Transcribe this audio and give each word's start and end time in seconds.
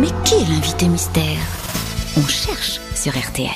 Mais 0.00 0.08
qui 0.24 0.34
est 0.34 0.48
l'invité 0.48 0.88
mystère? 0.88 1.38
On 2.16 2.26
cherche 2.26 2.80
sur 2.94 3.12
RTL. 3.12 3.48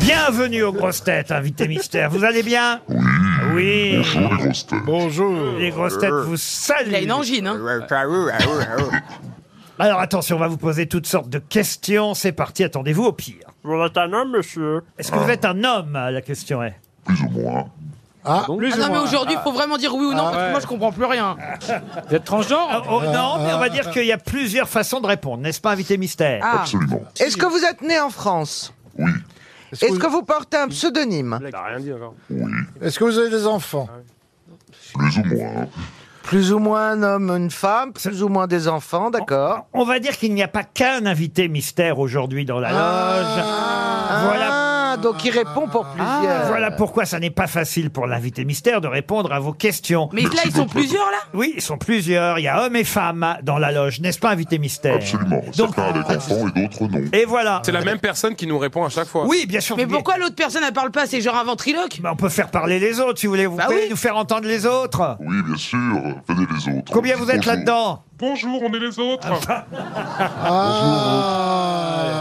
Bienvenue 0.00 0.62
aux 0.62 0.72
grosses 0.72 1.04
têtes, 1.04 1.30
invité 1.30 1.68
mystère. 1.68 2.08
Vous 2.10 2.24
allez 2.24 2.42
bien? 2.42 2.80
Oui. 3.54 3.96
Bonjour 3.96 4.30
les 4.30 4.36
grosses 4.38 4.66
têtes. 4.66 4.78
Bonjour. 4.86 5.58
Les 5.58 5.70
grosses 5.70 5.98
têtes 5.98 6.10
vous 6.10 6.36
Il 6.86 6.94
a 6.94 7.00
une 7.00 7.08
saluent. 7.08 7.12
angine, 7.12 7.46
hein 7.48 7.58
Alors 9.78 10.00
attention, 10.00 10.36
on 10.36 10.38
va 10.40 10.48
vous 10.48 10.56
poser 10.56 10.86
toutes 10.86 11.06
sortes 11.06 11.28
de 11.28 11.38
questions. 11.38 12.14
C'est 12.14 12.32
parti, 12.32 12.64
attendez-vous 12.64 13.04
au 13.04 13.12
pire. 13.12 13.44
Vous 13.62 13.80
êtes 13.82 13.98
un 13.98 14.12
homme, 14.12 14.32
monsieur 14.32 14.82
Est-ce 14.98 15.12
que 15.12 15.18
vous 15.18 15.30
êtes 15.30 15.44
un 15.44 15.62
homme? 15.64 15.92
La 15.92 16.22
question 16.22 16.62
est. 16.62 16.76
Plus 17.04 17.20
ou 17.22 17.28
moins. 17.28 17.66
Ah, 18.24 18.42
Ah 18.44 18.46
non, 18.48 18.58
mais 18.92 18.98
aujourd'hui, 18.98 19.34
il 19.38 19.42
faut 19.42 19.52
vraiment 19.52 19.76
dire 19.76 19.94
oui 19.94 20.06
ou 20.06 20.12
non, 20.12 20.30
parce 20.30 20.36
que 20.44 20.50
moi, 20.50 20.60
je 20.60 20.66
comprends 20.66 20.92
plus 20.92 21.04
rien. 21.04 21.36
Vous 22.08 22.14
êtes 22.14 22.24
transgenre 22.24 22.68
Ah, 22.70 22.82
oh, 22.90 23.02
non, 23.02 23.38
mais 23.44 23.52
on 23.54 23.58
va 23.58 23.68
dire 23.68 23.90
qu'il 23.90 24.04
y 24.04 24.12
a 24.12 24.18
plusieurs 24.18 24.68
façons 24.68 25.00
de 25.00 25.06
répondre, 25.06 25.42
n'est-ce 25.42 25.60
pas, 25.60 25.70
invité 25.72 25.96
mystère 25.96 26.40
Ah, 26.44 26.60
Absolument. 26.60 27.02
Est-ce 27.18 27.36
que 27.36 27.46
vous 27.46 27.64
êtes 27.64 27.80
né 27.82 27.98
en 28.00 28.10
France 28.10 28.72
Oui. 28.98 29.10
Est-ce 29.72 29.98
que 29.98 30.06
vous 30.06 30.22
portez 30.22 30.56
un 30.56 30.68
pseudonyme 30.68 31.38
rien 31.42 31.78
dit 31.80 31.92
encore. 31.92 32.14
Est-ce 32.80 32.98
que 32.98 33.04
vous 33.04 33.18
avez 33.18 33.30
des 33.30 33.46
enfants 33.46 33.88
Plus 34.94 35.18
ou 35.18 35.24
moins. 35.24 35.66
Plus 36.22 36.52
ou 36.52 36.58
moins 36.58 36.90
un 36.90 37.02
homme, 37.02 37.30
une 37.30 37.50
femme, 37.50 37.92
plus 37.94 38.22
ou 38.22 38.28
moins 38.28 38.46
des 38.46 38.68
enfants, 38.68 39.10
d'accord 39.10 39.66
On 39.72 39.84
va 39.84 39.98
dire 39.98 40.16
qu'il 40.16 40.34
n'y 40.34 40.42
a 40.42 40.48
pas 40.48 40.62
qu'un 40.64 41.06
invité 41.06 41.48
mystère 41.48 41.98
aujourd'hui 41.98 42.44
dans 42.44 42.60
la 42.60 42.70
loge. 42.70 43.44
Voilà. 44.24 44.67
Ah, 44.98 45.02
donc 45.02 45.24
il 45.24 45.30
répond 45.30 45.68
pour 45.68 45.86
plusieurs. 45.86 46.46
Voilà 46.48 46.70
pourquoi 46.70 47.04
ça 47.04 47.18
n'est 47.20 47.30
pas 47.30 47.46
facile 47.46 47.90
pour 47.90 48.06
l'invité 48.06 48.44
mystère 48.44 48.80
de 48.80 48.88
répondre 48.88 49.32
à 49.32 49.38
vos 49.40 49.52
questions. 49.52 50.08
mais 50.12 50.22
là, 50.22 50.42
ils 50.44 50.52
sont 50.52 50.66
plusieurs, 50.66 51.06
là? 51.10 51.18
Oui, 51.34 51.52
ils 51.56 51.62
sont 51.62 51.78
plusieurs. 51.78 52.38
Il 52.38 52.42
y 52.42 52.48
a 52.48 52.64
hommes 52.64 52.76
et 52.76 52.84
femmes 52.84 53.36
dans 53.42 53.58
la 53.58 53.72
loge, 53.72 54.00
n'est-ce 54.00 54.18
pas, 54.18 54.30
invité 54.30 54.58
mystère? 54.58 54.96
Absolument. 54.96 55.42
Donc, 55.56 55.74
Certains 55.74 55.82
avec 55.94 56.10
enfants 56.10 56.46
et 56.48 56.60
d'autres 56.62 56.82
non. 56.88 57.00
et 57.12 57.24
voilà. 57.24 57.62
C'est 57.64 57.72
la 57.72 57.82
même 57.82 57.98
personne 57.98 58.34
qui 58.34 58.46
nous 58.46 58.58
répond 58.58 58.84
à 58.84 58.88
chaque 58.88 59.08
fois. 59.08 59.24
Oui, 59.26 59.46
bien 59.46 59.60
sûr. 59.60 59.76
Mais 59.76 59.86
pourquoi 59.86 60.16
l'autre 60.18 60.34
personne, 60.34 60.62
elle 60.66 60.72
parle 60.72 60.90
pas 60.90 61.06
C'est 61.06 61.20
genre 61.20 61.36
un 61.36 61.44
ventriloque? 61.44 62.00
Bah, 62.00 62.10
on 62.12 62.16
peut 62.16 62.28
faire 62.28 62.50
parler 62.50 62.78
les 62.78 63.00
autres, 63.00 63.18
si 63.20 63.26
vous 63.26 63.32
voulez. 63.32 63.46
Vous 63.46 63.56
Bah 63.56 63.64
pouvez 63.66 63.82
oui. 63.84 63.90
nous 63.90 63.96
faire 63.96 64.16
entendre 64.16 64.46
les 64.48 64.66
autres 64.66 65.16
Oui, 65.20 65.42
bien 65.44 65.56
sûr. 65.56 65.78
Venez 66.28 66.46
les 66.54 66.78
autres. 66.78 66.92
Combien 66.92 67.16
vous 67.16 67.30
êtes 67.30 67.36
Bonjour. 67.36 67.52
là-dedans? 67.52 68.02
Bonjour, 68.20 68.60
on 68.64 68.72
est 68.74 68.80
les 68.80 68.98
autres. 68.98 69.28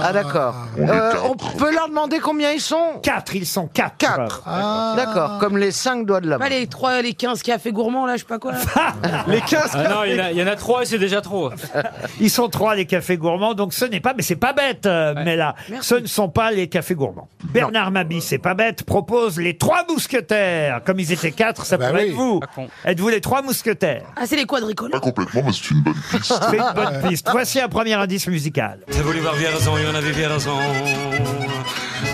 Ah, 0.03 0.13
d'accord. 0.13 0.53
On 0.77 0.83
est 0.85 0.89
Euh, 0.91 1.11
quatre. 1.11 1.25
on 1.31 1.35
peut 1.57 1.73
leur 1.73 1.89
demander 1.89 2.19
combien 2.19 2.51
ils 2.51 2.61
sont? 2.61 2.99
Quatre, 3.01 3.35
ils 3.35 3.47
sont 3.47 3.67
quatre. 3.67 3.97
Quatre. 3.97 4.43
Ah. 4.45 4.93
D'accord, 4.95 5.39
comme 5.39 5.57
les 5.57 5.71
cinq 5.71 6.05
doigts 6.05 6.21
de 6.21 6.29
la 6.29 6.37
main. 6.37 6.45
Pas 6.45 6.49
les 6.49 6.67
3, 6.67 7.01
les 7.01 7.13
15 7.13 7.41
cafés 7.41 7.71
gourmands, 7.71 8.05
là, 8.05 8.13
je 8.13 8.19
sais 8.19 8.25
pas 8.25 8.37
quoi. 8.37 8.51
là. 8.51 8.59
Les 9.27 9.41
15 9.41 9.71
Ah 9.73 9.89
non, 9.89 10.03
il 10.05 10.15
y, 10.15 10.21
en 10.21 10.23
a- 10.23 10.31
il 10.31 10.37
y 10.37 10.43
en 10.43 10.47
a 10.47 10.55
trois 10.55 10.83
et 10.83 10.85
c'est 10.85 10.99
déjà 10.99 11.21
trop. 11.21 11.49
Ils 12.19 12.29
sont 12.29 12.47
trois, 12.49 12.75
les 12.75 12.85
cafés 12.85 13.17
gourmands, 13.17 13.53
donc 13.55 13.73
ce 13.73 13.85
n'est 13.85 13.99
pas, 13.99 14.13
mais 14.15 14.21
c'est 14.23 14.35
pas 14.35 14.53
bête, 14.53 14.85
euh, 14.85 15.13
mais 15.25 15.35
là, 15.35 15.55
Merci. 15.69 15.89
ce 15.89 15.95
ne 15.95 16.05
sont 16.05 16.29
pas 16.29 16.51
les 16.51 16.67
cafés 16.69 16.95
gourmands. 16.95 17.27
Bernard 17.45 17.91
Mabi, 17.91 18.21
c'est 18.21 18.37
pas 18.37 18.53
bête, 18.53 18.83
propose 18.83 19.39
les 19.39 19.57
trois 19.57 19.83
mousquetaires. 19.89 20.81
Comme 20.85 20.99
ils 20.99 21.11
étaient 21.11 21.31
quatre, 21.31 21.65
ça 21.65 21.77
Bah 21.77 21.87
pourrait 21.89 22.03
oui. 22.05 22.09
être 22.11 22.15
vous. 22.15 22.39
Êtes-vous 22.85 23.09
les 23.09 23.21
trois 23.21 23.41
mousquetaires? 23.41 24.03
Ah, 24.15 24.21
c'est 24.25 24.35
les 24.35 24.45
quadricolores 24.45 24.91
Pas 24.91 24.99
complètement, 24.99 25.41
mais 25.45 25.51
c'est 25.53 25.71
une 25.71 25.83
bonne 25.87 26.01
piste. 26.11 26.33
C'est 26.49 26.57
une 26.57 26.73
bonne 26.75 27.09
piste. 27.09 27.27
Voici 27.31 27.59
un 27.59 27.69
premier 27.69 27.93
indice 27.93 28.27
musical. 28.27 28.79
T'as 28.91 29.01
voulu 29.01 29.19
voir 29.19 29.35
Vierzon 29.35 29.77
et 29.77 29.85
on 29.91 29.95
a 29.95 30.01
vu 30.01 30.11
Vierzon. 30.11 30.59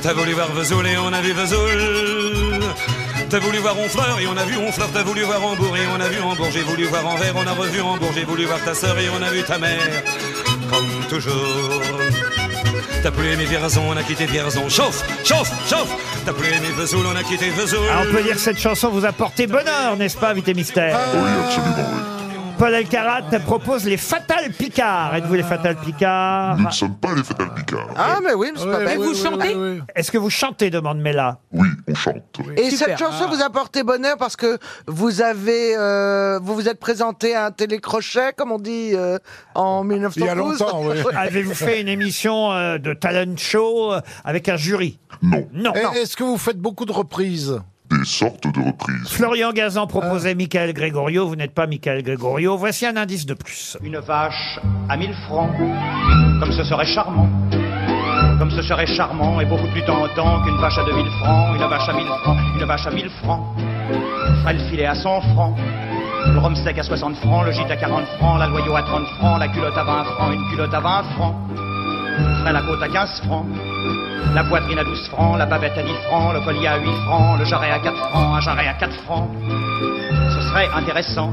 T'as 0.02 0.14
voulu 0.14 0.34
voir 0.34 0.52
Vesoul 0.52 0.88
et 0.88 0.98
on 0.98 1.14
a 1.14 1.22
vu 1.22 1.32
Vesoul. 1.34 2.60
T'as 3.30 3.40
voulu 3.40 3.58
voir 3.60 3.78
Honfleur 3.80 4.20
et 4.20 4.28
on 4.28 4.38
a 4.38 4.44
vu 4.44 4.58
Honfleur. 4.58 4.90
T'as 4.94 5.04
voulu 5.04 5.22
voir 5.24 5.44
Hambourg 5.44 5.76
et 5.76 5.88
on 5.96 6.00
a 6.00 6.08
vu 6.08 6.20
Hambourg. 6.22 6.50
J'ai 6.52 6.62
voulu 6.62 6.86
voir 6.86 7.06
Anvers, 7.08 7.34
on 7.36 7.48
a 7.48 7.54
revu 7.54 7.82
Hambourg. 7.82 8.12
J'ai 8.14 8.26
voulu 8.26 8.46
voir 8.46 8.64
ta 8.64 8.74
sœur 8.74 8.98
et 9.00 9.10
on 9.10 9.22
a 9.22 9.30
vu 9.30 9.44
ta 9.44 9.58
mère. 9.58 9.80
Comme 10.70 11.08
toujours. 11.10 11.82
T'as 13.02 13.12
plus 13.12 13.28
aimé 13.28 13.44
Vierzon, 13.46 13.82
on 13.90 13.98
a 13.98 14.04
quitté 14.04 14.26
Vierzon. 14.26 14.70
Chauffe, 14.70 15.04
chauffe, 15.26 15.52
chauffe. 15.70 15.90
T'as 16.26 16.32
plus 16.32 16.48
aimé 16.48 16.68
Vesoul, 16.78 17.06
on 17.06 17.16
a 17.18 17.24
quitté 17.24 17.50
Vesoul. 17.50 17.80
Alors, 17.90 18.06
on 18.08 18.14
peut 18.14 18.24
dire 18.24 18.36
que 18.36 18.40
cette 18.42 18.60
chanson 18.60 18.90
vous 18.90 19.04
a 19.04 19.12
porté 19.12 19.46
bonheur, 19.46 19.98
n'est-ce 19.98 20.16
pas, 20.16 20.30
invité 20.30 20.54
mystère? 20.54 20.98
Oui, 21.14 21.30
absolument, 21.46 21.90
oui. 21.92 22.23
Paul 22.58 22.74
Elkarat 22.74 23.40
propose 23.46 23.86
les 23.86 23.98
Fatal 23.98 24.52
Picards. 24.52 25.16
Êtes-vous 25.16 25.34
les 25.34 25.44
Fatal 25.44 25.76
Picards 25.76 26.58
Nous 26.58 26.66
ne 26.66 26.72
sommes 26.72 26.96
pas 26.96 27.14
les 27.14 27.24
Fatal 27.24 27.54
Picard. 27.54 27.88
Ah, 27.96 28.20
mais 28.24 28.34
oui, 28.34 28.52
mais 28.54 28.60
c'est 28.60 28.70
pas 28.70 28.80
bête. 28.86 28.98
vous 28.98 29.14
chantez 29.16 29.56
oui, 29.56 29.76
oui. 29.78 29.82
Est-ce 29.96 30.12
que 30.12 30.18
vous 30.18 30.30
chantez 30.30 30.70
demande 30.70 31.00
Mela? 31.00 31.40
Oui, 31.52 31.68
on 31.88 31.96
chante. 31.96 32.24
Et 32.58 32.70
Super. 32.70 32.88
cette 32.88 33.00
chanson 33.00 33.28
vous 33.30 33.42
a 33.42 33.50
porté 33.50 33.84
bonheur 33.84 34.18
parce 34.18 34.36
que 34.36 34.58
vous 34.88 35.22
avez, 35.22 35.76
euh, 35.78 36.40
vous 36.42 36.56
vous 36.56 36.70
êtes 36.70 36.80
présenté 36.80 37.36
à 37.36 37.48
un 37.48 37.52
télécrochet, 37.52 38.34
comme 38.38 38.52
on 38.52 38.60
dit, 38.60 38.92
euh, 38.94 39.18
en 39.56 39.84
1912. 39.84 40.16
Il 40.16 40.26
y 40.26 40.30
a 40.30 40.36
longtemps, 40.36 40.84
oui. 40.86 40.98
Avez-vous 41.16 41.56
fait 41.56 41.82
une 41.82 41.88
émission 41.88 42.52
euh, 42.52 42.78
de 42.78 42.94
talent 42.94 43.36
show 43.38 43.94
avec 44.24 44.48
un 44.50 44.58
jury? 44.58 45.00
Non. 45.22 45.48
Non. 45.54 45.74
Et 45.76 46.00
Est-ce 46.00 46.16
que 46.16 46.24
vous 46.24 46.38
faites 46.38 46.60
beaucoup 46.60 46.86
de 46.86 46.92
reprises? 46.92 47.60
Des 47.94 48.06
sortes 48.06 48.48
de 48.48 48.60
reprises. 48.60 49.08
Florian 49.08 49.52
Gazan 49.52 49.86
proposait 49.86 50.34
Michael 50.34 50.74
Gregorio. 50.74 51.28
Vous 51.28 51.36
n'êtes 51.36 51.54
pas 51.54 51.68
Michael 51.68 52.02
Gregorio. 52.02 52.58
Voici 52.58 52.88
un 52.88 52.98
indice 52.98 53.26
de 53.26 53.36
plus. 53.36 53.78
Une 53.84 54.00
vache 54.00 54.60
à 54.90 54.98
1000 54.98 55.14
francs, 55.28 55.52
comme 56.40 56.52
ce 56.52 56.64
serait 56.64 56.86
charmant. 56.86 57.30
Comme 58.40 58.50
ce 58.50 58.64
serait 58.64 58.88
charmant 58.88 59.40
et 59.42 59.46
beaucoup 59.46 59.68
plus 59.68 59.84
tentant 59.86 60.44
qu'une 60.44 60.58
vache 60.58 60.78
à 60.78 60.86
2000 60.86 61.06
francs, 61.22 61.56
une 61.56 61.70
vache 61.70 61.88
à 61.88 61.94
1000 61.94 62.06
francs, 62.24 62.38
une 62.60 62.66
vache 62.66 62.88
à 62.88 62.92
1000 62.92 63.10
francs. 63.22 63.42
Ferait 64.42 64.54
le 64.54 64.70
filet 64.70 64.86
à 64.86 64.96
100 64.96 65.22
francs, 65.34 65.56
le 66.34 66.40
rhum 66.40 66.56
steak 66.56 66.80
à 66.80 66.84
60 66.84 67.16
francs, 67.18 67.46
le 67.46 67.52
gîte 67.52 67.70
à 67.70 67.76
40 67.76 68.06
francs, 68.18 68.40
la 68.40 68.48
loyau 68.48 68.76
à 68.76 68.82
30 68.82 69.06
francs, 69.20 69.40
la 69.40 69.48
culotte 69.50 69.78
à 69.78 69.84
20 69.84 70.04
francs, 70.04 70.34
une 70.34 70.50
culotte 70.50 70.74
à 70.74 70.80
20 70.80 71.04
francs. 71.16 71.36
Ferait 72.40 72.54
la 72.54 72.62
côte 72.62 72.82
à 72.82 72.88
15 72.88 73.22
francs, 73.26 73.46
la 74.34 74.44
poitrine 74.44 74.80
à 74.80 74.84
12 74.84 75.10
francs, 75.10 75.38
la 75.38 75.46
bavette 75.46 75.78
à 75.78 75.84
10 75.84 75.90
francs, 76.08 76.34
le 76.34 76.42
collier 76.42 76.68
à 76.68 76.78
8 76.78 76.86
francs, 77.06 77.40
le 77.40 77.46
jarret 77.46 77.72
à 77.72 77.80
4 77.80 77.96
francs, 77.96 78.38
un 78.38 78.42
jarret 78.42 78.68
à 78.68 78.74
4 78.74 78.94
francs. 79.04 79.30
Ce 80.34 80.42
serait 80.42 80.70
intéressant 80.76 81.32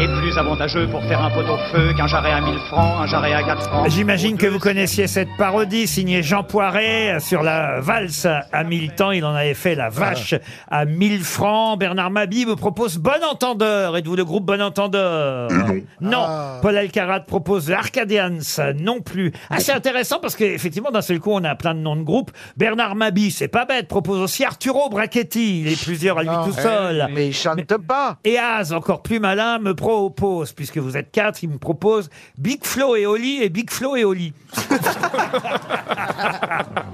et 0.00 0.06
plus 0.20 0.36
avantageux 0.38 0.86
pour 0.88 1.02
faire 1.04 1.22
un 1.22 1.30
pot 1.30 1.40
au 1.48 1.56
feu 1.72 1.92
qu'un 1.96 2.06
jarret 2.06 2.32
à 2.32 2.40
1000 2.40 2.58
francs, 2.68 3.00
un 3.00 3.06
jarret 3.06 3.32
à 3.32 3.42
4 3.42 3.62
francs. 3.68 3.88
J'imagine 3.90 4.36
que 4.36 4.46
vous 4.46 4.58
connaissiez 4.58 5.06
cette 5.06 5.28
parodie 5.36 5.86
signée 5.86 6.22
Jean 6.22 6.42
Poiret 6.44 7.18
sur 7.20 7.42
la 7.42 7.80
valse 7.80 8.26
à 8.52 8.64
1000 8.64 8.94
temps. 8.94 9.10
Il 9.10 9.24
en 9.24 9.34
avait 9.34 9.54
fait 9.54 9.74
la 9.74 9.88
vache 9.88 10.34
à 10.70 10.84
1000 10.84 11.22
francs. 11.24 11.78
Bernard 11.78 12.10
Mabi 12.10 12.46
me 12.46 12.54
propose 12.54 12.98
Bon 12.98 13.10
Entendeur. 13.30 13.96
Êtes-vous 13.96 14.16
le 14.16 14.24
groupe 14.24 14.44
Bon 14.46 14.60
Entendeur 14.62 15.48
non. 15.50 15.80
Non. 16.00 16.24
Ah. 16.26 16.58
Paul 16.62 16.76
Alcarat 16.76 17.20
propose 17.20 17.70
Arcadians. 17.70 18.38
Non 18.78 19.00
plus. 19.00 19.32
Ah, 19.50 19.58
c'est 19.60 19.72
intéressant 19.72 20.18
parce 20.20 20.36
qu'effectivement, 20.36 20.90
d'un 20.90 21.02
seul 21.02 21.18
coup, 21.20 21.32
on 21.32 21.44
a 21.44 21.54
plein 21.54 21.74
de 21.74 21.80
noms 21.80 21.96
de 21.96 22.02
groupes. 22.02 22.30
Bernard 22.56 22.94
Mabi, 22.94 23.30
c'est 23.30 23.48
pas 23.48 23.64
bête, 23.64 23.88
propose 23.88 24.20
aussi 24.20 24.44
Arturo 24.44 24.88
Brachetti. 24.88 25.60
Il 25.62 25.68
est 25.72 25.82
plusieurs 25.82 26.18
à 26.18 26.22
lui 26.22 26.30
Ah. 26.32 26.42
tout 26.46 26.52
seul. 26.52 27.08
Mais 27.12 27.28
il 27.28 27.34
chante 27.34 27.64
pas. 27.86 28.18
Et 28.24 28.38
Az, 28.38 28.72
encore 28.72 29.02
plus 29.02 29.18
malin, 29.20 29.58
me 29.68 29.74
propose, 29.74 30.52
puisque 30.52 30.78
vous 30.78 30.96
êtes 30.96 31.10
quatre, 31.10 31.42
il 31.42 31.50
me 31.50 31.58
propose 31.58 32.08
Big 32.38 32.64
Flo 32.64 32.96
et 32.96 33.04
Oli 33.06 33.42
et 33.42 33.50
Big 33.50 33.70
Flo 33.70 33.96
et 33.96 34.04
Oli. 34.04 34.32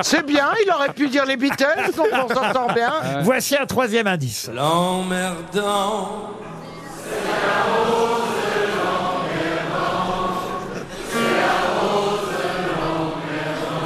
C'est 0.01 0.27
bien, 0.27 0.49
il 0.65 0.73
aurait 0.73 0.93
pu 0.93 1.09
dire 1.09 1.25
les 1.25 1.37
Beatles, 1.37 1.93
donc 1.97 2.09
on 2.12 2.29
s'entend 2.29 2.73
bien. 2.75 2.93
Voici 3.23 3.57
un 3.57 3.67
troisième 3.67 4.09
indice. 4.09 4.51
L'emmerdant. 4.53 6.31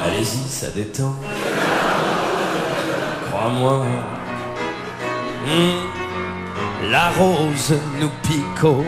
Allez-y, 0.03 0.49
ça 0.49 0.71
détend. 0.71 1.15
Crois-moi. 3.29 3.85
Hmm. 5.45 5.98
La 6.87 7.09
rose 7.09 7.77
nous 7.99 8.09
pique 8.23 8.63
au 8.63 8.85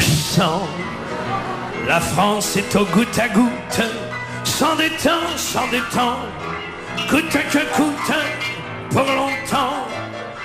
sang. 0.00 0.66
La 1.86 2.00
France 2.00 2.56
est 2.56 2.74
au 2.74 2.86
goutte 2.86 3.18
à 3.18 3.28
goutte. 3.28 3.82
Sans 4.44 4.74
détente, 4.76 5.36
sans 5.36 5.68
détente. 5.68 6.24
Coûte 7.10 7.28
que 7.30 7.76
coûte. 7.76 8.12
Pour 8.90 9.02
longtemps. 9.02 9.83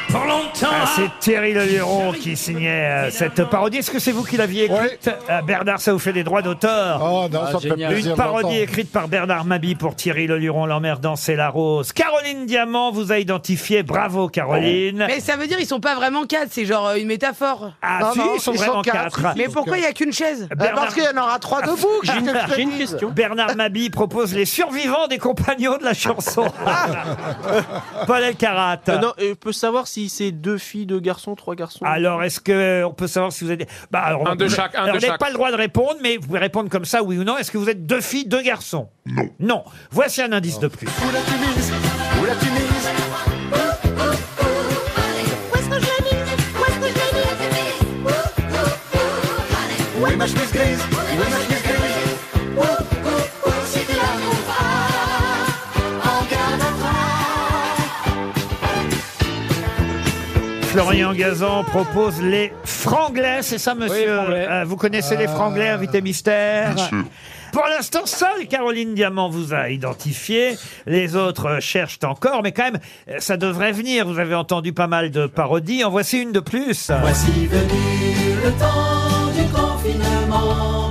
Pour 0.10 0.26
longtemps. 0.26 0.68
Ah, 0.72 0.86
c'est 0.96 1.10
Thierry 1.20 1.54
Leluron 1.54 2.12
qui 2.14 2.36
signait 2.36 3.08
euh, 3.08 3.12
cette 3.12 3.44
parodie. 3.46 3.78
Est-ce 3.78 3.92
que 3.92 4.00
c'est 4.00 4.12
vous 4.12 4.24
qui 4.24 4.38
l'aviez 4.38 4.66
écrite 4.66 5.10
Euh, 5.30 5.42
Bernard, 5.44 5.80
ça 5.80 5.94
vous 5.94 6.00
fait 6.00 6.14
des 6.14 6.24
droits 6.24 6.42
d'auteur. 6.42 7.00
Oh 7.04 7.28
non, 7.32 7.46
ça 7.46 7.54
me 7.54 7.60
fait 7.60 7.70
génial. 7.70 7.94
plaisir 7.94 8.12
Une 8.12 8.18
parodie 8.18 8.44
d'entendre. 8.44 8.62
écrite 8.62 8.92
par 8.92 9.08
Bernard 9.08 9.46
Mabi 9.46 9.76
pour 9.76 9.96
Thierry 9.96 10.26
Leluron, 10.26 10.66
l'emmerdant, 10.66 11.16
c'est 11.16 11.36
la 11.36 11.50
rose. 11.50 11.92
Caroline 11.94 12.48
Diamant 12.48 12.92
vous 12.92 13.12
a 13.12 13.20
identifié. 13.20 13.84
Bravo, 13.84 14.30
Caroline. 14.30 15.06
Mais 15.08 15.20
ça 15.20 15.36
veut 15.36 15.46
dire 15.46 15.60
ils 15.60 15.68
sont 15.68 15.80
pas 15.80 15.94
vraiment 15.96 16.26
quatre, 16.26 16.48
c'est 16.52 16.66
genre 16.66 16.88
euh, 16.88 16.96
une 16.96 17.08
métaphore. 17.08 17.72
Ah, 17.84 18.00
Non, 18.02 18.12
si, 18.14 18.20
non, 18.20 18.26
ils 18.36 18.40
sont 18.42 18.54
ils 18.54 18.58
sont 18.58 18.66
vraiment 18.66 18.82
quatre. 18.82 19.22
quatre. 19.22 19.38
Mais 19.38 19.48
pourquoi 19.48 19.78
il 19.78 19.84
y 19.84 19.88
a 19.88 19.94
qu'une 19.94 20.12
chaise 20.14 20.48
Euh, 20.52 20.56
Bernard, 20.56 20.86
Parce 20.86 20.96
qu'il 20.96 21.04
y 21.04 21.08
en 21.08 21.22
aura 21.22 21.38
trois 21.38 21.62
debout. 21.62 21.88
qu'est-ce 22.04 22.20
que 22.20 22.26
je 22.40 22.46
te 22.52 22.56
J'ai 22.56 22.62
une 22.64 22.72
dis 22.72 22.78
question. 22.80 23.10
Bernard 23.12 23.56
Mabi 23.56 23.92
propose 23.92 24.34
les 24.34 24.46
survivants 24.46 25.08
des 25.08 25.20
compagnons 25.20 25.78
de 25.78 25.84
la 25.84 25.94
chanson. 25.94 26.46
Paul 28.08 28.24
Elkarat. 28.24 28.80
Euh, 28.90 28.98
non, 28.98 29.14
je 29.20 29.34
peux 29.34 29.52
savoir 29.52 29.86
si 29.88 29.99
c'est 30.08 30.32
deux 30.32 30.58
filles, 30.58 30.86
deux 30.86 31.00
garçons, 31.02 31.36
trois 31.36 31.56
garçons. 31.56 31.84
Alors, 31.84 32.24
est-ce 32.24 32.40
que 32.40 32.84
on 32.86 32.94
peut 32.94 33.08
savoir 33.08 33.34
si 33.34 33.44
vous 33.44 33.52
êtes... 33.52 33.68
Bah, 33.92 34.00
alors, 34.00 34.26
Un 34.30 34.36
de 34.38 34.46
vous- 34.46 34.56
chaque, 34.56 34.76
un 34.76 34.84
alors, 34.84 34.94
de 34.94 35.00
vous 35.00 35.02
n'avez 35.02 35.12
chaque. 35.14 35.20
pas 35.20 35.28
le 35.30 35.34
droit 35.34 35.52
de 35.52 35.58
répondre, 35.58 35.96
mais 36.02 36.16
vous 36.18 36.28
pouvez 36.28 36.40
répondre 36.40 36.70
comme 36.70 36.86
ça, 36.86 37.04
oui 37.04 37.18
ou 37.18 37.24
non. 37.26 37.38
Est-ce 37.38 37.52
que 37.52 37.58
vous 37.58 37.70
êtes 37.70 37.86
deux 37.86 38.00
filles, 38.02 38.28
deux 38.28 38.42
garçons? 38.44 38.88
Non. 39.06 39.30
Non. 39.40 39.64
Voici 39.92 40.22
un 40.22 40.32
indice 40.32 40.60
de 40.60 40.68
plus. 40.68 40.88
Où 40.88 41.12
la 41.12 41.20
tu 41.22 41.32
mises 41.34 41.74
Où 42.22 42.26
la 42.26 42.36
tu 42.36 42.46
mises 42.52 42.90
Où 45.52 45.56
est-ce 45.58 45.70
que 45.70 45.76
je 45.76 45.86
l'ai 45.86 46.02
mis? 46.04 46.16
Où 46.60 46.64
est-ce 46.66 46.80
que 46.80 46.88
je 46.88 46.94
l'ai 46.96 47.52
mis? 47.54 48.10
Où 50.02 50.08
est 50.08 50.16
ma 50.16 50.28
chemise 50.28 50.52
grise? 50.54 50.80
Où 50.92 51.22
est 51.22 51.30
ma 51.30 51.38
chemise 51.44 51.59
Florian 60.72 61.14
Gazan 61.14 61.64
propose 61.64 62.22
les 62.22 62.54
franglais, 62.64 63.40
c'est 63.42 63.58
ça, 63.58 63.74
monsieur 63.74 64.16
franglais. 64.18 64.48
Euh, 64.50 64.64
Vous 64.66 64.76
connaissez 64.76 65.18
les 65.18 65.28
franglais, 65.28 65.68
invité 65.70 66.00
mystère 66.02 66.76
Bien 66.76 66.86
sûr. 66.88 67.04
Pour 67.52 67.64
l'instant, 67.66 68.06
seule 68.06 68.48
Caroline 68.48 68.94
Diamant 68.94 69.30
vous 69.30 69.56
a 69.56 69.70
identifié. 69.72 70.56
Les 70.86 71.16
autres 71.16 71.48
euh, 71.48 71.60
cherchent 71.60 71.98
encore, 72.04 72.44
mais 72.44 72.52
quand 72.52 72.66
même, 72.66 72.80
euh, 73.10 73.16
ça 73.18 73.38
devrait 73.38 73.72
venir. 73.72 74.08
Vous 74.08 74.20
avez 74.20 74.36
entendu 74.36 74.72
pas 74.72 74.86
mal 74.86 75.10
de 75.10 75.26
parodies. 75.26 75.84
En 75.84 75.90
voici 75.90 76.20
une 76.20 76.32
de 76.32 76.40
plus. 76.40 76.92
Voici 77.02 77.48
venu 77.48 78.36
le 78.44 78.52
temps 78.52 79.32
du 79.36 79.50
confinement. 79.52 80.89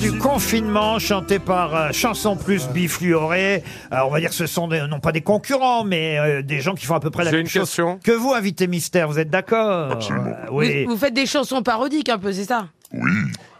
Du 0.00 0.18
confinement, 0.18 0.98
chanté 0.98 1.38
par 1.38 1.74
euh, 1.74 1.88
Chanson 1.92 2.36
Plus 2.36 2.68
Bifluoré. 2.68 3.64
Alors, 3.90 4.08
on 4.08 4.10
va 4.12 4.20
dire 4.20 4.28
que 4.28 4.34
ce 4.34 4.46
sont 4.46 4.68
des- 4.68 4.86
non 4.86 5.00
pas 5.00 5.10
des 5.10 5.20
concurrents, 5.22 5.84
mais 5.84 6.18
euh, 6.18 6.42
des 6.42 6.60
gens 6.60 6.74
qui 6.74 6.84
font 6.86 6.94
à 6.94 7.00
peu 7.00 7.10
près 7.10 7.24
la 7.24 7.30
J'ai 7.30 7.38
même 7.38 7.46
une 7.46 7.50
chose 7.50 7.62
question. 7.62 7.98
que 8.04 8.12
vous, 8.12 8.32
invité 8.32 8.66
mystère. 8.66 9.08
Vous 9.08 9.18
êtes 9.18 9.30
d'accord? 9.30 9.90
Absolument. 9.92 10.26
Euh, 10.26 10.50
Oui. 10.52 10.84
Vous, 10.84 10.92
vous 10.92 10.98
faites 10.98 11.14
des 11.14 11.26
chansons 11.26 11.62
parodiques 11.62 12.08
un 12.08 12.18
peu, 12.18 12.32
c'est 12.32 12.44
ça? 12.44 12.68
Oui. 12.92 13.10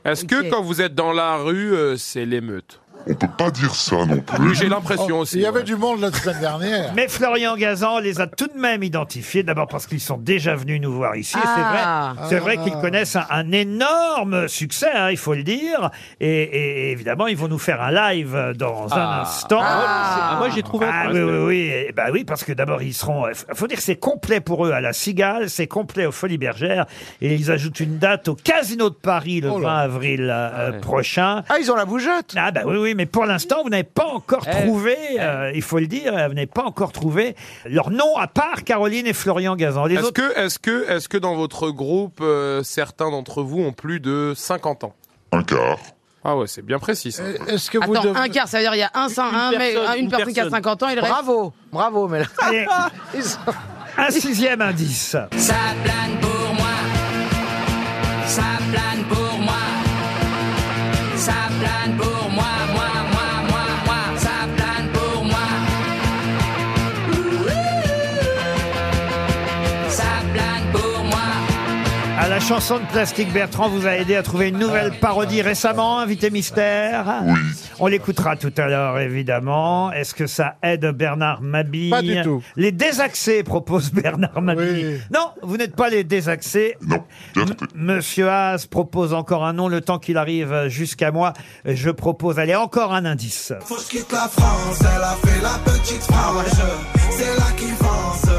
Est-ce 0.04 0.24
Ok. 0.24 0.30
que 0.30 0.50
quand 0.50 0.62
vous 0.62 0.80
êtes 0.80 0.94
dans 0.94 1.12
la 1.12 1.36
rue, 1.36 1.72
euh, 1.74 1.96
c'est 1.96 2.24
l'émeute? 2.26 2.80
On 3.08 3.14
peut 3.14 3.28
pas 3.38 3.50
dire 3.52 3.74
ça 3.74 4.04
non 4.04 4.18
plus. 4.18 4.48
Oui, 4.48 4.54
j'ai 4.54 4.68
l'impression 4.68 5.06
Oh, 5.18 5.20
aussi. 5.20 5.36
Il 5.36 5.42
y 5.42 5.46
avait 5.46 5.58
ouais. 5.58 5.64
du 5.64 5.76
monde 5.76 6.00
la 6.00 6.10
semaine 6.12 6.40
dernière. 6.40 6.92
Mais 6.94 7.06
Florian 7.08 7.56
Gazan 7.56 8.00
les 8.00 8.20
a 8.20 8.26
tout 8.26 8.48
de 8.48 8.58
même 8.58 8.82
identifiés, 8.82 9.42
d'abord 9.44 9.68
parce 9.68 9.86
qu'ils 9.86 10.00
sont 10.00 10.18
déjà 10.18 10.56
venus 10.56 10.80
nous 10.80 10.92
voir 10.92 11.14
ici. 11.14 11.36
et 11.36 11.40
Ah. 11.44 12.14
C'est 12.16 12.18
vrai, 12.18 12.28
c'est 12.28 12.38
vrai 12.38 12.64
qu'ils 12.70 12.80
connaissent 12.80 13.14
un, 13.16 13.26
un 13.30 13.52
énorme 13.52 14.48
succès, 14.48 14.90
hein, 14.92 15.10
il 15.10 15.16
faut 15.16 15.34
le 15.34 15.44
dire. 15.44 15.90
Et, 16.20 16.28
et 16.42 16.90
évidemment, 16.92 17.28
ils 17.28 17.36
vont 17.36 17.46
nous 17.48 17.58
faire 17.60 17.80
un 17.80 17.92
live 17.92 18.54
dans 18.56 18.92
un 18.92 19.20
instant. 19.20 19.60
Ah, 19.62 20.34
moi 20.38 20.48
j'ai 20.50 20.62
trouvé 20.64 20.86
un 20.86 20.90
Ah 20.92 21.04
truc. 21.04 21.16
oui, 21.16 21.22
oui, 21.22 21.44
oui. 21.46 21.72
Eh 21.88 21.92
ben 21.92 22.06
oui, 22.12 22.24
parce 22.24 22.42
que 22.42 22.52
d'abord, 22.52 22.82
ils 22.82 22.94
seront. 22.94 23.28
Il 23.28 23.54
faut 23.54 23.66
dire 23.68 23.76
que 23.76 23.82
c'est 23.84 23.96
complet 23.96 24.40
pour 24.40 24.66
eux 24.66 24.72
à 24.72 24.80
la 24.80 24.92
Cigale, 24.92 25.48
c'est 25.48 25.66
complet 25.68 26.06
aux 26.06 26.12
Folies 26.12 26.38
Bergères. 26.38 26.86
Et 27.20 27.34
ils 27.34 27.50
ajoutent 27.52 27.80
une 27.80 27.98
date 27.98 28.26
au 28.28 28.34
Casino 28.34 28.90
de 28.90 28.94
Paris 28.96 29.40
le 29.40 29.50
Oh 29.50 29.60
là. 29.60 29.68
20 29.68 29.76
avril 29.78 30.28
euh, 30.32 30.72
ouais. 30.72 30.80
prochain. 30.80 31.44
Ah, 31.48 31.58
ils 31.60 31.70
ont 31.70 31.76
la 31.76 31.84
bougeotte 31.84 32.34
Ah 32.36 32.50
bah 32.50 32.62
oui, 32.66 32.76
oui, 32.78 32.94
mais 32.96 33.06
pour 33.06 33.24
l'instant, 33.26 33.62
vous 33.62 33.68
n'avez 33.68 33.84
pas 33.84 34.06
encore 34.06 34.44
Eh. 34.48 34.50
trouvé, 34.62 34.96
euh, 35.20 35.52
il 35.54 35.62
faut 35.62 35.78
le 35.78 35.86
dire, 35.86 36.12
vous 36.12 36.34
n'avez 36.34 36.46
pas 36.46 36.64
encore 36.64 36.90
trouvé 36.92 37.36
leur 37.64 37.90
nom 37.90 38.16
à 38.16 38.26
part 38.26 38.64
Caroline 38.64 39.06
et 39.06 39.12
Florian 39.12 39.54
Gazan. 39.54 39.86
Les 39.86 39.94
Est-ce 39.96 40.04
autres, 40.06 40.12
que, 40.34 40.38
est-ce 40.40 40.58
que, 40.58 40.90
est-ce 40.90 41.08
que 41.08 41.18
dans 41.18 41.36
votre 41.36 41.70
groupe, 41.70 42.18
euh, 42.20 42.62
certains 42.64 43.10
d'entre 43.10 43.42
vous 43.42 43.60
ont 43.60 43.72
plus 43.72 44.00
de 44.00 44.32
50 44.36 44.84
ans? 44.84 44.94
Un 45.32 45.42
quart. 45.42 45.78
Ah 46.24 46.36
ouais, 46.36 46.48
c'est 46.48 46.62
bien 46.62 46.80
précis. 46.80 47.12
ça. 47.12 47.22
Est-ce 47.46 47.70
que 47.70 47.78
vous 47.78 47.92
Attends, 47.92 48.02
devez- 48.02 48.18
un 48.18 48.28
quart, 48.28 48.48
ça 48.48 48.56
veut 48.58 48.64
dire 48.64 48.74
il 48.74 48.78
y 48.78 48.82
a 48.82 48.90
un, 48.94 49.06
cin- 49.06 49.22
un 49.32 49.50
personne, 49.50 49.98
une 49.98 50.04
une 50.04 50.10
personne 50.10 50.32
qui 50.32 50.40
a 50.40 50.42
personne. 50.44 50.50
50 50.58 50.82
ans, 50.82 50.88
il 50.88 50.98
reste. 50.98 51.08
Bravo, 51.12 51.52
bravo, 51.72 52.08
mais 52.08 52.18
là, 52.20 52.26
allez, 52.40 52.66
ils 53.14 53.22
sont- 53.22 53.38
un 53.98 54.10
sixième 54.10 54.60
indice. 54.60 55.16
Ça 55.36 55.54
plane 55.84 56.18
pour 56.20 56.54
moi. 56.54 56.66
Ça 58.26 58.42
plane 58.72 59.04
pour 59.08 59.38
moi. 59.38 59.54
Ça 61.14 61.32
plane 61.60 61.96
pour 61.96 62.15
la 72.36 72.40
chanson 72.40 72.78
de 72.78 72.84
Plastique 72.92 73.32
Bertrand 73.32 73.70
vous 73.70 73.86
a 73.86 73.96
aidé 73.96 74.14
à 74.14 74.22
trouver 74.22 74.48
une 74.48 74.58
nouvelle 74.58 74.92
parodie 75.00 75.40
récemment, 75.40 76.00
invité 76.00 76.28
mystère. 76.28 77.22
Oui. 77.24 77.40
On 77.80 77.86
l'écoutera 77.86 78.36
tout 78.36 78.52
à 78.58 78.66
l'heure, 78.66 78.98
évidemment. 78.98 79.90
Est-ce 79.90 80.12
que 80.12 80.26
ça 80.26 80.56
aide 80.62 80.84
Bernard 80.90 81.40
Mabille 81.40 81.88
Pas 81.88 82.02
du 82.02 82.20
tout. 82.20 82.42
Les 82.56 82.72
désaxés, 82.72 83.42
propose 83.42 83.90
Bernard 83.90 84.42
Mabille. 84.42 84.98
Oui. 84.98 85.00
Non, 85.10 85.30
vous 85.42 85.56
n'êtes 85.56 85.74
pas 85.74 85.88
les 85.88 86.04
désaxés. 86.04 86.76
Non. 86.82 87.02
Monsieur 87.74 88.28
Haas 88.28 88.66
propose 88.70 89.14
encore 89.14 89.46
un 89.46 89.54
nom, 89.54 89.68
le 89.68 89.80
temps 89.80 89.98
qu'il 89.98 90.18
arrive 90.18 90.66
jusqu'à 90.66 91.12
moi. 91.12 91.32
Je 91.64 91.88
propose, 91.88 92.38
allez, 92.38 92.54
encore 92.54 92.92
un 92.92 93.06
indice. 93.06 93.54
Faut 93.62 93.76
que 93.76 93.80
je 93.80 93.88
quitte 93.88 94.12
la 94.12 94.28
France, 94.28 94.80
elle 94.80 95.02
a 95.02 95.16
fait 95.24 95.40
la 95.40 95.72
petite 95.72 96.02
France. 96.02 96.60
C'est 97.12 97.34
là 97.34 97.56
qui 97.56 97.68
fonce, 97.82 98.30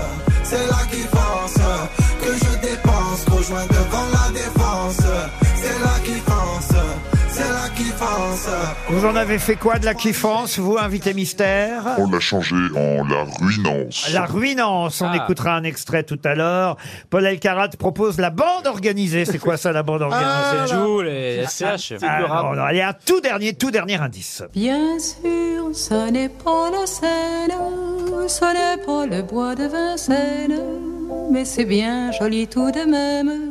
c'est 0.43 0.67
là 0.67 0.85
qui 0.91 0.99
fonce. 0.99 2.06
Devant 3.49 4.05
la 4.11 4.33
défense. 4.33 4.97
C'est 5.55 5.67
c'est. 6.61 6.77
Vous 8.89 9.05
en 9.05 9.15
avez 9.15 9.37
fait 9.37 9.55
quoi 9.55 9.77
de 9.79 9.85
la 9.85 9.93
kiffance, 9.93 10.57
vous, 10.59 10.77
invité 10.77 11.13
mystère 11.13 11.83
On 11.97 12.09
l'a 12.09 12.19
changé 12.19 12.55
en 12.75 13.05
la 13.07 13.23
ruinance. 13.39 14.09
La 14.11 14.25
ruinance, 14.25 15.01
on 15.01 15.07
Ah. 15.07 15.17
écoutera 15.17 15.55
un 15.55 15.63
extrait 15.63 16.03
tout 16.03 16.19
à 16.23 16.35
l'heure. 16.35 16.77
Paul 17.09 17.25
Elkarat 17.25 17.69
propose 17.77 18.17
la 18.19 18.31
bande 18.31 18.65
organisée. 18.65 19.25
C'est 19.25 19.39
quoi 19.39 19.55
ça, 19.57 19.71
la 19.71 19.83
bande 19.83 20.01
organisée 20.01 20.65
C'est 20.67 20.73
Joule 20.75 21.07
et 21.07 21.43
SCH. 21.45 21.93
Ah, 22.01 22.21
non, 22.21 22.55
non, 22.55 22.63
allez, 22.63 22.81
un 22.81 22.93
tout 22.93 23.21
dernier, 23.21 23.53
tout 23.53 23.71
dernier 23.71 23.95
indice. 23.97 24.43
Bien 24.53 24.97
sûr, 24.99 25.69
ce 25.73 26.09
n'est 26.09 26.29
pas 26.29 26.69
la 26.71 26.85
Seine, 26.87 27.51
ce 28.27 28.45
n'est 28.45 28.83
pas 28.83 29.05
le 29.05 29.21
bois 29.21 29.53
de 29.55 29.67
Vincennes, 29.67 30.59
mais 31.31 31.45
c'est 31.45 31.65
bien 31.65 32.11
joli 32.11 32.47
tout 32.47 32.71
de 32.71 32.85
même. 32.89 33.46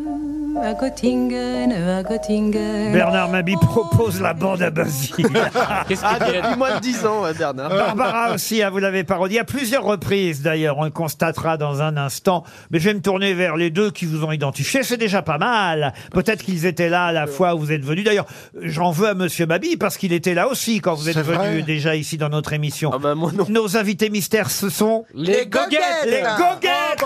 À 0.63 0.75
Göttingen, 0.75 1.73
à 1.73 2.03
Göttingen. 2.03 2.93
Bernard 2.93 3.29
Mabi 3.31 3.55
propose 3.57 4.21
la 4.21 4.35
bande 4.35 4.63
à 4.63 4.71
Basile. 4.71 5.27
Qu'est-ce 5.89 6.03
Ah, 6.05 6.19
qu'il 6.25 6.35
y 6.35 6.39
a 6.39 6.43
depuis 6.43 6.59
moins 6.59 6.77
de 6.77 6.81
10 6.81 7.07
ans, 7.07 7.23
ouais, 7.23 7.35
Bernard. 7.35 7.69
Barbara 7.69 8.35
aussi, 8.35 8.63
hein, 8.63 8.71
vous 8.71 8.79
l'avez 8.79 9.05
parodié 9.05 9.39
à 9.41 9.45
plusieurs 9.45 9.85
reprises 9.85 10.43
d'ailleurs, 10.43 10.79
on 10.79 10.85
le 10.85 10.91
constatera 10.91 11.57
dans 11.57 11.83
un 11.83 11.97
instant. 11.97 12.43
Mais 12.71 12.79
je 12.81 12.89
vais 12.89 12.95
me 12.95 13.01
tourner 13.01 13.35
vers 13.35 13.57
les 13.57 13.71
deux 13.71 13.91
qui 13.91 14.07
vous 14.07 14.25
ont 14.25 14.33
identifié, 14.33 14.83
c'est 14.83 14.97
déjà 14.97 15.23
pas 15.23 15.39
mal. 15.39 15.93
Peut-être 16.13 16.43
qu'ils 16.43 16.67
étaient 16.67 16.89
là 16.89 17.07
à 17.07 17.13
la 17.13 17.27
fois 17.27 17.55
où 17.55 17.59
vous 17.59 17.73
êtes 17.73 17.85
venus. 17.85 18.05
D'ailleurs, 18.05 18.27
j'en 18.61 18.91
veux 18.91 19.09
à 19.09 19.15
Monsieur 19.15 19.47
Mabi 19.47 19.77
parce 19.77 19.97
qu'il 19.97 20.13
était 20.13 20.35
là 20.35 20.49
aussi 20.49 20.81
quand 20.81 20.95
vous 20.95 21.09
êtes 21.09 21.15
C'est 21.15 21.23
venu 21.23 21.63
déjà 21.63 21.95
ici 21.95 22.17
dans 22.19 22.29
notre 22.31 22.53
émission. 22.55 22.91
Ah 22.93 22.99
bah 22.99 23.15
moi 23.15 23.31
non. 23.33 23.47
Nos 23.49 23.77
invités 23.77 24.11
mystères, 24.11 24.51
ce 24.51 24.69
sont 24.69 25.05
Les 25.15 25.47
goguettes 25.47 25.81
les 26.07 26.23
goguettes 26.23 27.05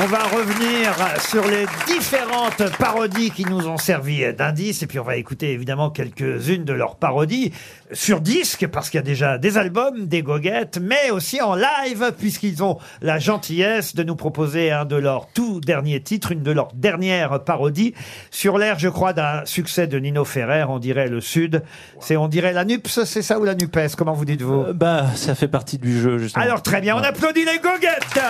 On 0.00 0.06
va 0.06 0.22
revenir 0.28 0.94
sur 1.18 1.44
les 1.48 1.66
différentes 1.92 2.76
parodies 2.78 3.32
qui 3.32 3.44
nous 3.44 3.66
ont 3.66 3.78
servi 3.78 4.32
d'indices 4.32 4.84
et 4.84 4.86
puis 4.86 5.00
on 5.00 5.02
va 5.02 5.16
écouter 5.16 5.50
évidemment 5.50 5.90
quelques-unes 5.90 6.64
de 6.64 6.72
leurs 6.72 6.94
parodies 6.94 7.52
sur 7.92 8.20
disque 8.20 8.68
parce 8.68 8.90
qu'il 8.90 8.98
y 8.98 9.02
a 9.02 9.04
déjà 9.04 9.38
des 9.38 9.58
albums, 9.58 10.06
des 10.06 10.22
goguettes, 10.22 10.78
mais 10.80 11.10
aussi 11.10 11.40
en 11.40 11.56
live 11.56 12.12
puisqu'ils 12.16 12.62
ont 12.62 12.78
la 13.02 13.18
gentillesse 13.18 13.96
de 13.96 14.04
nous 14.04 14.14
proposer 14.14 14.70
un 14.70 14.84
de 14.84 14.94
leurs 14.94 15.26
tout 15.32 15.60
derniers 15.60 16.00
titres, 16.00 16.30
une 16.30 16.44
de 16.44 16.52
leurs 16.52 16.72
dernières 16.74 17.42
parodies. 17.42 17.92
Sur 18.30 18.56
l'air, 18.56 18.78
je 18.78 18.88
crois, 18.88 19.12
d'un 19.12 19.44
succès 19.46 19.88
de 19.88 19.98
Nino 19.98 20.24
Ferrer, 20.24 20.62
on 20.68 20.78
dirait 20.78 21.08
le 21.08 21.20
Sud. 21.20 21.64
C'est, 21.98 22.16
on 22.16 22.28
dirait 22.28 22.52
la 22.52 22.64
NUPS, 22.64 23.02
c'est 23.02 23.22
ça 23.22 23.40
ou 23.40 23.44
la 23.44 23.56
NUPES? 23.56 23.96
Comment 23.96 24.12
vous 24.12 24.24
dites-vous 24.26 24.66
Euh, 24.68 24.72
bah, 24.72 25.06
ça 25.16 25.34
fait 25.34 25.48
partie 25.48 25.78
du 25.78 26.00
jeu, 26.00 26.18
justement. 26.18 26.44
alors 26.44 26.62
très 26.62 26.80
bien, 26.80 26.94
on 26.94 27.02
applaudit 27.02 27.44
les 27.44 27.58
goguettes 27.58 28.20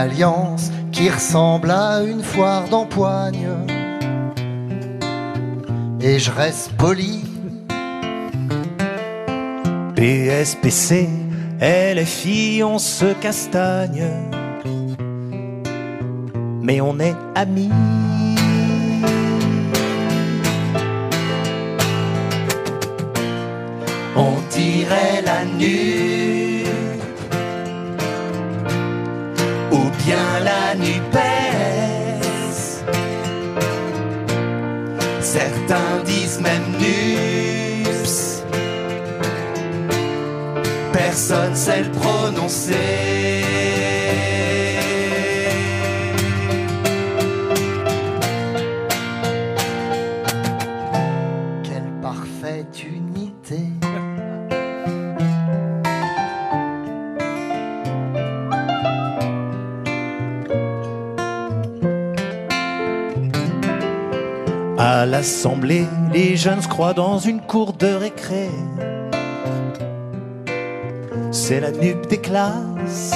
alliance 0.00 0.70
qui 0.92 1.08
ressemble 1.10 1.70
à 1.70 2.02
une 2.02 2.22
foire 2.22 2.68
d'empoigne. 2.68 3.48
Et 6.00 6.18
je 6.18 6.30
reste 6.30 6.72
poli. 6.72 7.24
PSPC, 9.94 11.08
LFI, 11.60 12.62
on 12.64 12.78
se 12.78 13.12
castagne. 13.20 14.08
mais 16.62 16.80
on 16.80 17.00
est 17.00 17.16
amis. 17.34 17.70
On 24.16 24.34
dirait 24.50 25.22
la 25.24 25.44
nuit 25.44 26.29
Certains 35.20 36.02
disent 36.04 36.40
même 36.40 36.72
NUPS. 36.78 38.42
Personne 40.92 41.54
sait 41.54 41.84
le 41.84 41.90
prononcer. 41.90 43.59
À 65.00 65.06
l'assemblée, 65.06 65.86
les 66.12 66.36
jeunes 66.36 66.60
se 66.60 66.68
croient 66.68 66.92
dans 66.92 67.18
une 67.18 67.40
cour 67.40 67.72
de 67.72 67.86
récré. 67.86 68.50
C'est 71.30 71.58
la 71.58 71.70
nuque 71.70 72.06
des 72.10 72.18
classes. 72.18 73.14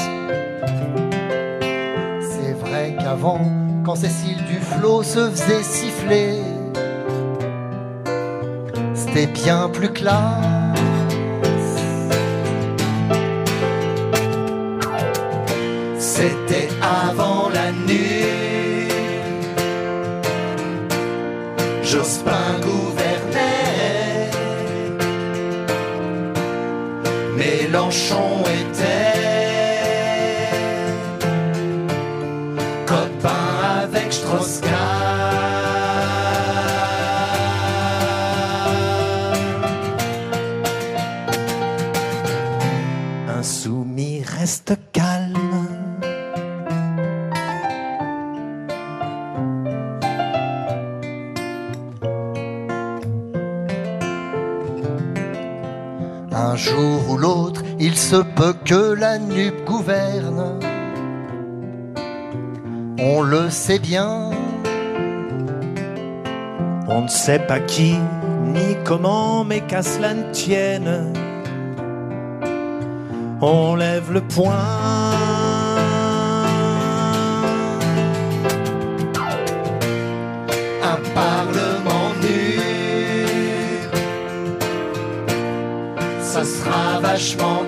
C'est 2.23 2.55
vrai 2.55 2.97
qu'avant, 2.99 3.38
quand 3.85 3.97
Cécile 3.97 4.43
Duflot 4.47 5.03
se 5.03 5.29
faisait 5.29 5.62
siffler, 5.62 6.38
c'était 8.95 9.26
bien 9.26 9.69
plus 9.69 9.93
classe. 9.93 10.41
C'était 15.99 16.71
avant 16.81 17.34
Jospin 21.94 22.58
gouvernait. 22.60 24.30
Mélenchon 27.36 28.42
était 28.42 29.34
l'autre, 57.16 57.62
il 57.78 57.97
se 57.97 58.16
peut 58.16 58.54
que 58.64 58.94
la 58.94 59.18
nupe 59.18 59.64
gouverne. 59.64 60.59
On 62.99 63.23
le 63.23 63.50
sait 63.50 63.78
bien. 63.78 64.30
On 66.88 67.02
ne 67.02 67.09
sait 67.09 67.40
pas 67.40 67.61
qui 67.61 67.97
ni 68.54 68.76
comment, 68.85 69.44
mais 69.44 69.61
qu'à 69.61 69.83
cela 69.83 70.14
ne 70.14 70.30
tienne, 70.33 71.12
on 73.40 73.75
lève 73.75 74.12
le 74.12 74.21
poing. 74.21 75.13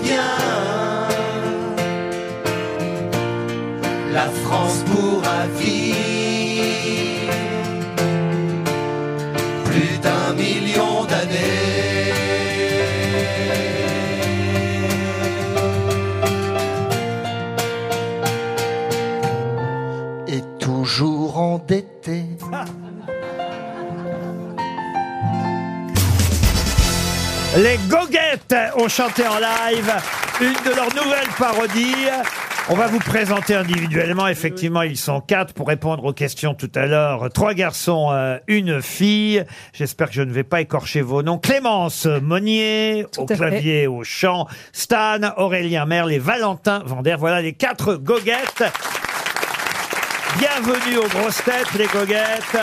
Bien. 0.03 1.09
La 4.13 4.29
France 4.29 4.83
pourra 4.91 5.47
vivre 5.59 5.97
plus 9.65 9.99
d'un 9.99 10.33
million 10.35 11.05
d'années. 11.05 12.13
Et 20.29 20.43
toujours 20.59 21.39
endetté. 21.39 22.25
Les 27.57 27.79
Goguettes 27.89 28.55
ont 28.77 28.89
chanté 28.89 29.27
en 29.27 29.39
live 29.39 29.91
une 30.43 30.53
de 30.53 30.77
leurs 30.77 30.95
nouvelles 30.95 31.33
parodies. 31.39 32.07
On 32.69 32.75
va 32.75 32.87
vous 32.87 32.99
présenter 32.99 33.55
individuellement. 33.55 34.29
Effectivement, 34.29 34.83
ils 34.83 34.99
sont 34.99 35.23
quatre 35.23 35.55
pour 35.55 35.67
répondre 35.67 36.05
aux 36.05 36.13
questions 36.13 36.53
tout 36.53 36.71
à 36.75 36.85
l'heure. 36.85 37.31
Trois 37.33 37.55
garçons, 37.55 38.11
euh, 38.13 38.37
une 38.47 38.83
fille. 38.83 39.43
J'espère 39.73 40.09
que 40.09 40.15
je 40.15 40.23
ne 40.23 40.33
vais 40.33 40.45
pas 40.45 40.61
écorcher 40.61 41.01
vos 41.01 41.23
noms. 41.23 41.39
Clémence 41.39 42.05
Monnier, 42.05 43.07
au 43.17 43.25
clavier, 43.25 43.87
au 43.87 44.05
chant. 44.05 44.47
Stan, 44.73 45.21
Aurélien 45.39 45.87
Merle 45.87 46.13
et 46.13 46.19
Valentin 46.19 46.83
Vander. 46.85 47.17
Voilà 47.19 47.41
les 47.41 47.55
quatre 47.55 47.95
Goguettes. 47.95 48.65
Bienvenue 50.39 50.99
aux 50.99 51.09
grosses 51.09 51.43
têtes, 51.43 51.73
les 51.79 51.87
Goguettes. 51.87 52.59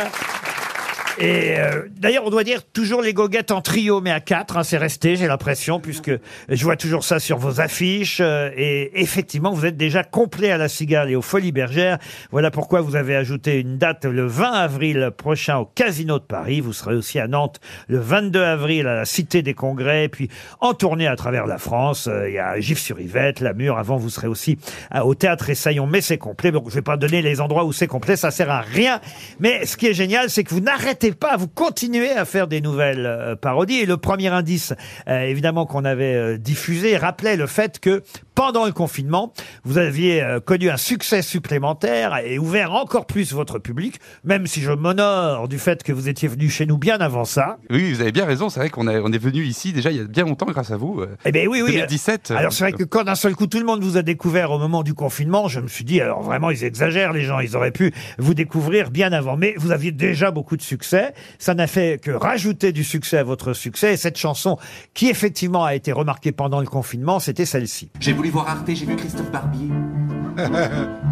Et 1.19 1.55
euh, 1.59 1.83
d'ailleurs, 1.95 2.23
on 2.25 2.31
doit 2.31 2.43
dire 2.43 2.63
toujours 2.65 3.01
les 3.01 3.13
goguettes 3.13 3.51
en 3.51 3.61
trio, 3.61 4.01
mais 4.01 4.09
à 4.11 4.19
quatre, 4.19 4.57
hein, 4.57 4.63
c'est 4.63 4.77
resté, 4.77 5.15
j'ai 5.15 5.27
l'impression, 5.27 5.79
puisque 5.79 6.11
je 6.49 6.63
vois 6.63 6.75
toujours 6.75 7.03
ça 7.03 7.19
sur 7.19 7.37
vos 7.37 7.61
affiches. 7.61 8.17
euh, 8.19 8.49
et 8.57 8.99
effectivement, 8.99 9.51
vous 9.51 9.65
êtes 9.65 9.77
déjà 9.77 10.03
complet 10.03 10.49
à 10.49 10.57
la 10.57 10.67
Cigale 10.67 11.11
et 11.11 11.15
aux 11.15 11.21
Folies 11.21 11.51
Bergères. 11.51 11.99
Voilà 12.31 12.49
pourquoi 12.49 12.81
vous 12.81 12.95
avez 12.95 13.15
ajouté 13.15 13.59
une 13.59 13.77
date 13.77 14.05
le 14.05 14.25
20 14.25 14.51
avril 14.53 15.11
prochain 15.15 15.57
au 15.57 15.65
Casino 15.65 16.17
de 16.17 16.23
Paris. 16.23 16.61
Vous 16.61 16.73
serez 16.73 16.95
aussi 16.95 17.19
à 17.19 17.27
Nantes 17.27 17.59
le 17.87 17.99
22 17.99 18.41
avril 18.41 18.87
à 18.87 18.95
la 18.95 19.05
Cité 19.05 19.43
des 19.43 19.53
Congrès, 19.53 20.09
puis 20.09 20.29
en 20.61 20.73
tournée 20.73 21.07
à 21.07 21.15
travers 21.15 21.45
la 21.45 21.59
France. 21.59 22.07
Euh, 22.07 22.27
Il 22.27 22.33
y 22.33 22.39
a 22.39 22.59
Gif-sur-Yvette, 22.59 23.39
la 23.39 23.53
Mure. 23.53 23.77
Avant, 23.77 23.97
vous 23.97 24.09
serez 24.09 24.27
aussi 24.27 24.57
à- 24.89 25.05
au 25.05 25.13
Théâtre 25.13 25.49
Essaillon, 25.51 25.85
mais 25.85 26.01
c'est 26.01 26.17
complet. 26.17 26.51
Donc, 26.51 26.69
je 26.69 26.75
vais 26.75 26.81
pas 26.81 26.97
donner 26.97 27.21
les 27.21 27.39
endroits 27.39 27.65
où 27.65 27.71
c'est 27.71 27.87
complet, 27.87 28.15
ça 28.15 28.31
sert 28.31 28.49
à 28.49 28.61
rien. 28.61 28.99
Mais 29.39 29.65
ce 29.67 29.77
qui 29.77 29.85
est 29.87 29.93
génial, 29.93 30.29
c'est 30.31 30.43
que 30.43 30.49
vous 30.49 30.59
n'arrêtez 30.61 31.02
pas, 31.11 31.37
vous 31.37 31.47
continuez 31.47 32.11
à 32.11 32.25
faire 32.25 32.47
des 32.47 32.61
nouvelles 32.61 33.05
euh, 33.05 33.35
parodies. 33.35 33.79
Et 33.79 33.85
le 33.85 33.97
premier 33.97 34.27
indice, 34.27 34.73
euh, 35.07 35.21
évidemment, 35.21 35.65
qu'on 35.65 35.85
avait 35.85 36.15
euh, 36.15 36.37
diffusé, 36.37 36.97
rappelait 36.97 37.35
le 37.35 37.47
fait 37.47 37.79
que 37.79 38.03
pendant 38.35 38.65
le 38.65 38.71
confinement, 38.71 39.33
vous 39.63 39.77
aviez 39.77 40.21
euh, 40.23 40.39
connu 40.39 40.69
un 40.69 40.77
succès 40.77 41.21
supplémentaire 41.21 42.17
et 42.25 42.39
ouvert 42.39 42.73
encore 42.73 43.05
plus 43.05 43.31
votre 43.33 43.59
public, 43.59 43.99
même 44.23 44.47
si 44.47 44.61
je 44.61 44.71
m'honore 44.71 45.47
du 45.47 45.59
fait 45.59 45.83
que 45.83 45.91
vous 45.93 46.09
étiez 46.09 46.27
venu 46.27 46.49
chez 46.49 46.65
nous 46.65 46.77
bien 46.77 46.97
avant 46.97 47.25
ça. 47.25 47.57
Oui, 47.69 47.91
vous 47.93 48.01
avez 48.01 48.11
bien 48.11 48.25
raison. 48.25 48.49
C'est 48.49 48.59
vrai 48.59 48.69
qu'on 48.69 48.87
a- 48.87 48.99
on 49.01 49.11
est 49.11 49.17
venu 49.17 49.43
ici 49.43 49.71
déjà 49.73 49.91
il 49.91 49.97
y 49.97 49.99
a 49.99 50.05
bien 50.05 50.23
longtemps 50.25 50.45
grâce 50.47 50.71
à 50.71 50.77
vous. 50.77 51.01
euh, 51.01 51.15
Eh 51.25 51.31
ben 51.31 51.47
oui, 51.47 51.61
oui. 51.61 51.73
2017. 51.73 52.31
Alors 52.31 52.51
c'est 52.53 52.63
vrai 52.63 52.73
que 52.73 52.83
quand 52.83 53.03
d'un 53.03 53.15
seul 53.15 53.35
coup 53.35 53.47
tout 53.47 53.59
le 53.59 53.65
monde 53.65 53.83
vous 53.83 53.97
a 53.97 54.01
découvert 54.01 54.51
au 54.51 54.57
moment 54.59 54.83
du 54.83 54.93
confinement, 54.93 55.47
je 55.47 55.59
me 55.59 55.67
suis 55.67 55.83
dit 55.83 56.01
alors 56.01 56.21
vraiment 56.23 56.49
ils 56.49 56.63
exagèrent 56.63 57.13
les 57.13 57.21
gens, 57.23 57.39
ils 57.39 57.55
auraient 57.55 57.71
pu 57.71 57.93
vous 58.17 58.33
découvrir 58.33 58.89
bien 58.91 59.11
avant. 59.13 59.37
Mais 59.37 59.53
vous 59.57 59.71
aviez 59.71 59.91
déjà 59.91 60.31
beaucoup 60.31 60.57
de 60.57 60.61
succès, 60.61 61.13
ça 61.39 61.53
n'a 61.53 61.67
fait 61.67 61.99
que 62.01 62.11
rajouter 62.11 62.71
du 62.71 62.83
succès 62.83 63.17
à 63.17 63.23
votre 63.23 63.53
succès. 63.53 63.93
Et 63.93 63.97
cette 63.97 64.17
chanson 64.17 64.57
qui 64.93 65.09
effectivement 65.09 65.63
a 65.65 65.75
été 65.75 65.91
remarquée 65.91 66.31
pendant 66.31 66.59
le 66.59 66.67
confinement, 66.67 67.19
c'était 67.19 67.45
celle-ci. 67.45 67.89
J'ai 67.99 68.13
voulu 68.23 68.31
voir 68.31 68.47
Arte, 68.47 68.69
j'ai 68.73 68.85
vu 68.85 68.95
Christophe 68.95 69.31
Barbier. 69.31 69.69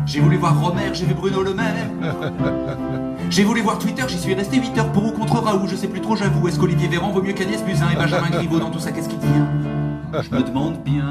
J'ai 0.06 0.22
voulu 0.22 0.38
voir 0.38 0.58
Romer, 0.58 0.94
j'ai 0.94 1.06
vu 1.06 1.14
Bruno 1.14 1.44
Le 1.44 1.54
Maire. 1.54 1.90
J'ai 3.30 3.44
voulu 3.44 3.60
voir 3.60 3.80
Twitter, 3.80 4.04
j'y 4.08 4.18
suis 4.18 4.34
resté 4.34 4.56
8 4.56 4.78
heures 4.78 4.92
pour 4.94 5.08
ou 5.08 5.12
contre 5.12 5.44
Raoult, 5.44 5.68
je 5.68 5.76
sais 5.76 5.90
plus 5.90 6.00
trop, 6.00 6.16
j'avoue. 6.16 6.48
Est-ce 6.48 6.58
qu'Olivier 6.58 6.88
Véran 6.88 7.12
vaut 7.12 7.22
mieux 7.22 7.34
qu'Agnès 7.34 7.62
Buzyn 7.66 7.90
et 7.92 7.98
Benjamin 7.98 8.30
Griveaux 8.32 8.60
dans 8.60 8.72
tout 8.72 8.80
ça, 8.80 8.94
qu'est-ce 8.94 9.10
qui 9.10 9.18
tient 9.18 9.46
Je 10.22 10.34
me 10.34 10.42
demande 10.42 10.82
bien. 10.86 11.04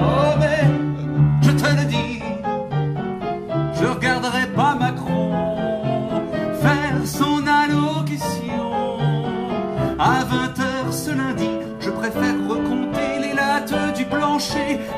Oh, 0.00 0.38
mais 0.38 0.70
je 1.42 1.50
te 1.50 1.64
le 1.64 1.84
dis, 1.84 2.22
je 3.74 3.84
regarderai 3.84 4.46
pas 4.54 4.76
Macron 4.76 5.32
faire 6.62 7.04
son 7.04 7.42
allocution 7.44 9.00
à 9.98 10.22
20h 10.22 10.92
ce 10.92 11.10
lundi. 11.10 11.51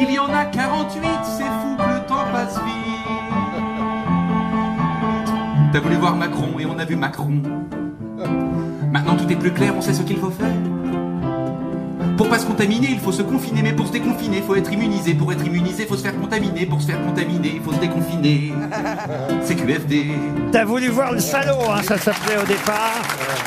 Il 0.00 0.10
y 0.10 0.18
en 0.18 0.32
a 0.32 0.46
48, 0.46 1.02
c'est 1.24 1.42
fou 1.42 1.76
que 1.76 1.82
le 1.82 2.06
temps 2.06 2.24
passe 2.32 2.54
vite. 2.64 2.84
T'as 5.72 5.80
voulu 5.80 5.96
voir 5.96 6.16
Macron 6.16 6.58
et 6.58 6.66
on 6.66 6.78
a 6.78 6.84
vu 6.84 6.96
Macron. 6.96 7.42
Maintenant 8.90 9.16
tout 9.16 9.30
est 9.30 9.36
plus 9.36 9.52
clair, 9.52 9.74
on 9.76 9.82
sait 9.82 9.92
ce 9.92 10.02
qu'il 10.02 10.16
faut 10.16 10.30
faire. 10.30 10.54
Pour 12.16 12.28
pas 12.28 12.38
se 12.38 12.46
contaminer, 12.46 12.88
il 12.90 13.00
faut 13.00 13.12
se 13.12 13.22
confiner, 13.22 13.60
mais 13.62 13.72
pour 13.72 13.88
se 13.88 13.92
déconfiner, 13.92 14.40
faut 14.40 14.54
être 14.54 14.72
immunisé. 14.72 15.14
Pour 15.14 15.32
être 15.32 15.44
immunisé, 15.44 15.84
faut 15.84 15.96
se 15.96 16.02
faire 16.02 16.18
contaminer. 16.18 16.64
Pour 16.64 16.80
se 16.80 16.86
faire 16.86 17.04
contaminer, 17.04 17.54
il 17.56 17.60
faut 17.60 17.72
se 17.72 17.80
déconfiner. 17.80 18.52
C'est 19.42 19.56
QFD. 19.56 20.06
T'as 20.52 20.64
voulu 20.64 20.88
voir 20.88 21.12
le 21.12 21.18
salaud, 21.18 21.70
hein, 21.70 21.82
ça 21.82 21.98
s'appelait 21.98 22.38
au 22.40 22.46
départ. 22.46 23.02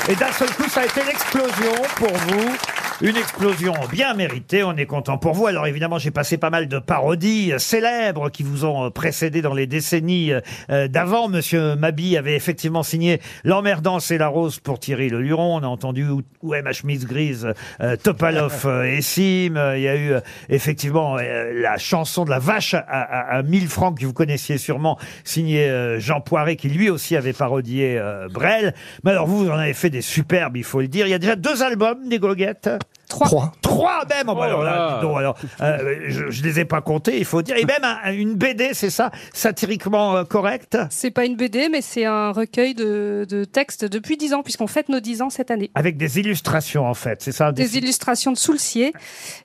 Et 0.09 0.15
d'un 0.15 0.31
seul 0.33 0.49
coup, 0.49 0.69
ça 0.69 0.81
a 0.81 0.85
été 0.85 1.01
l'explosion 1.07 1.73
pour 1.95 2.11
vous. 2.27 2.76
Une 2.99 3.15
explosion 3.15 3.73
bien 3.91 4.15
méritée, 4.15 4.63
on 4.63 4.75
est 4.75 4.87
content 4.87 5.19
pour 5.19 5.33
vous. 5.33 5.45
Alors 5.45 5.67
évidemment, 5.67 5.99
j'ai 5.99 6.09
passé 6.09 6.39
pas 6.39 6.49
mal 6.49 6.67
de 6.67 6.79
parodies 6.79 7.53
euh, 7.53 7.59
célèbres 7.59 8.31
qui 8.31 8.41
vous 8.41 8.65
ont 8.65 8.85
euh, 8.85 8.89
précédé 8.89 9.43
dans 9.43 9.53
les 9.53 9.67
décennies 9.67 10.31
euh, 10.71 10.87
d'avant. 10.87 11.27
Monsieur 11.29 11.75
Mabi 11.75 12.17
avait 12.17 12.35
effectivement 12.35 12.81
signé 12.81 13.21
L'emmerdant, 13.43 13.99
c'est 13.99 14.17
la 14.17 14.29
rose 14.29 14.59
pour 14.59 14.79
Thierry 14.79 15.09
Le 15.09 15.21
Luron. 15.21 15.57
On 15.57 15.63
a 15.63 15.67
entendu 15.67 16.07
Où- 16.09 16.23
Où 16.41 16.55
est 16.55 16.63
ma 16.63 16.73
chemise 16.73 17.05
grise 17.05 17.47
euh, 17.81 17.97
Topalov 17.97 18.61
euh, 18.65 18.85
et 18.85 19.01
Sim. 19.03 19.57
Euh, 19.57 19.77
Il 19.77 19.83
y 19.83 19.87
a 19.87 19.95
eu 19.95 20.13
euh, 20.13 20.19
effectivement 20.49 21.17
euh, 21.19 21.51
la 21.53 21.77
chanson 21.77 22.25
de 22.25 22.31
la 22.31 22.39
vache 22.39 22.73
à, 22.73 22.79
à, 22.79 23.37
à 23.37 23.43
1000 23.43 23.67
francs 23.67 23.99
que 23.99 24.05
vous 24.07 24.13
connaissiez 24.13 24.57
sûrement, 24.57 24.97
signée 25.23 25.69
euh, 25.69 25.99
Jean 25.99 26.19
Poiret 26.19 26.55
qui 26.55 26.69
lui 26.69 26.89
aussi 26.89 27.15
avait 27.15 27.33
parodié 27.33 27.95
euh, 27.99 28.27
Brel. 28.27 28.73
Mais 29.03 29.11
alors 29.11 29.27
vous, 29.27 29.45
vous 29.45 29.51
en 29.51 29.57
avez 29.59 29.75
fait 29.75 29.91
des 29.91 30.01
superbes, 30.01 30.57
il 30.57 30.63
faut 30.63 30.81
le 30.81 30.87
dire. 30.87 31.05
Il 31.05 31.11
y 31.11 31.13
a 31.13 31.19
déjà 31.19 31.35
deux 31.35 31.61
albums 31.61 32.09
des 32.09 32.17
goguettes. 32.17 32.71
Trois. 33.09 33.51
Trois 33.61 34.03
même. 34.09 34.25
Oh, 34.27 34.35
bah 34.35 34.45
alors 34.45 34.63
là, 34.63 34.75
là. 34.75 34.95
dis 34.99 35.07
donc, 35.07 35.17
alors, 35.17 35.37
euh, 35.61 35.99
je, 36.07 36.29
je 36.29 36.43
les 36.43 36.59
ai 36.59 36.65
pas 36.65 36.81
comptés, 36.81 37.17
il 37.17 37.25
faut 37.25 37.41
dire. 37.41 37.55
Et 37.57 37.65
même 37.65 37.83
un- 37.83 38.11
une 38.11 38.35
BD, 38.35 38.69
c'est 38.73 38.89
ça, 38.89 39.11
satiriquement 39.33 40.17
euh, 40.17 40.23
correct, 40.23 40.77
C'est 40.89 41.11
pas 41.11 41.25
une 41.25 41.35
BD, 41.35 41.69
mais 41.69 41.81
c'est 41.81 42.05
un 42.05 42.31
recueil 42.31 42.73
de, 42.73 43.25
de 43.29 43.43
textes 43.45 43.85
depuis 43.85 44.17
10 44.17 44.33
ans, 44.33 44.43
puisqu'on 44.43 44.67
fête 44.67 44.89
nos 44.89 44.99
10 44.99 45.21
ans 45.21 45.29
cette 45.29 45.51
année. 45.51 45.71
avec 45.75 45.97
des 45.97 46.19
illustrations 46.19 46.85
en 46.85 46.93
fait, 46.93 47.21
c'est 47.21 47.31
ça. 47.31 47.51
Des 47.51 47.77
illustrations 47.77 48.31
de 48.31 48.37
Soulcier 48.37 48.93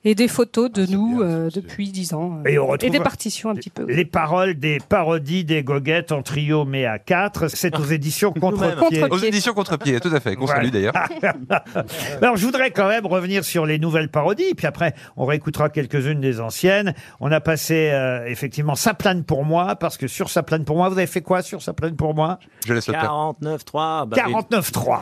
et 0.04 0.14
des 0.14 0.28
photos 0.28 0.70
de 0.70 0.84
nous 0.86 1.20
euh, 1.22 1.48
depuis 1.54 1.88
10 1.90 2.14
ans. 2.14 2.40
euh, 2.44 2.48
Et 2.50 2.58
on 2.58 2.66
retrouve- 2.66 2.90
des 2.90 3.00
partitions 3.00 3.50
un 3.50 3.54
petit 3.54 3.70
peu. 3.70 3.84
Les 3.88 4.04
paroles 4.04 4.54
des 4.54 4.78
parodies 4.88 5.44
des 5.44 5.62
goguettes 5.62 6.10
en 6.12 6.22
trio 6.22 6.64
mais 6.64 6.84
à 6.86 6.98
quatre, 6.98 7.48
c'est 7.48 7.78
aux 7.78 7.84
éditions 7.84 8.32
Contre-Pied. 8.32 8.74
Contre-Pied. 8.76 9.04
Aux 9.10 9.18
éditions 9.18 9.54
Contre-Pied, 9.54 10.00
tout 10.00 10.10
à 10.14 10.20
fait, 10.20 10.34
qu'on 10.34 10.46
Voilà. 10.46 10.62
salue 10.62 10.72
d'ailleurs. 10.72 10.94
Alors, 12.22 12.36
je 12.36 12.44
voudrais 12.44 12.70
quand 12.70 12.88
même 12.88 13.06
revenir 13.06 13.44
sur 13.52 13.66
les 13.66 13.78
nouvelles 13.78 14.08
parodies, 14.08 14.54
puis 14.56 14.66
après, 14.66 14.94
on 15.18 15.26
réécoutera 15.26 15.68
quelques-unes 15.68 16.20
des 16.22 16.40
anciennes. 16.40 16.94
On 17.20 17.30
a 17.30 17.40
passé, 17.40 17.90
euh, 17.92 18.24
effectivement, 18.26 18.74
Ça 18.74 18.94
plane 18.94 19.24
pour 19.24 19.44
moi, 19.44 19.76
parce 19.76 19.98
que 19.98 20.06
sur 20.08 20.30
Ça 20.30 20.42
plane 20.42 20.64
pour 20.64 20.76
moi, 20.76 20.88
vous 20.88 20.96
avez 20.96 21.06
fait 21.06 21.20
quoi 21.20 21.42
sur 21.42 21.60
Ça 21.60 21.74
plane 21.74 21.94
pour 21.96 22.14
moi 22.14 22.38
Je 22.66 22.72
laisse 22.72 22.86
le 22.88 22.94
faire. 22.94 23.04
49.3. 23.04 24.08
bah, 24.08 24.16
49.3. 24.16 25.00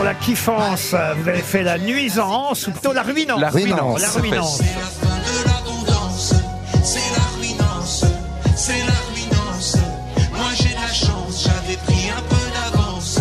Sur 0.00 0.06
la 0.06 0.14
kiffance, 0.14 0.94
vous 1.18 1.28
avez 1.28 1.42
fait 1.42 1.62
la 1.62 1.76
nuisance, 1.76 2.66
ou 2.66 2.70
plutôt 2.70 2.94
la 2.94 3.02
ruinance. 3.02 3.38
La 3.38 3.50
ruinance. 3.50 4.00
La 4.00 4.08
ruinance. 4.08 4.58
de 4.58 4.64
l'abondance, 5.44 6.34
c'est 6.82 7.00
la 7.18 7.38
ruinance, 7.38 8.06
c'est 8.56 8.78
la 8.78 9.12
ruinance. 9.12 9.76
Moi 10.32 10.46
j'ai 10.54 10.70
de 10.70 10.80
la 10.80 10.86
chance, 10.90 11.44
j'avais 11.44 11.76
pris 11.84 12.08
un 12.16 12.22
peu 12.22 12.36
d'avance. 12.54 13.18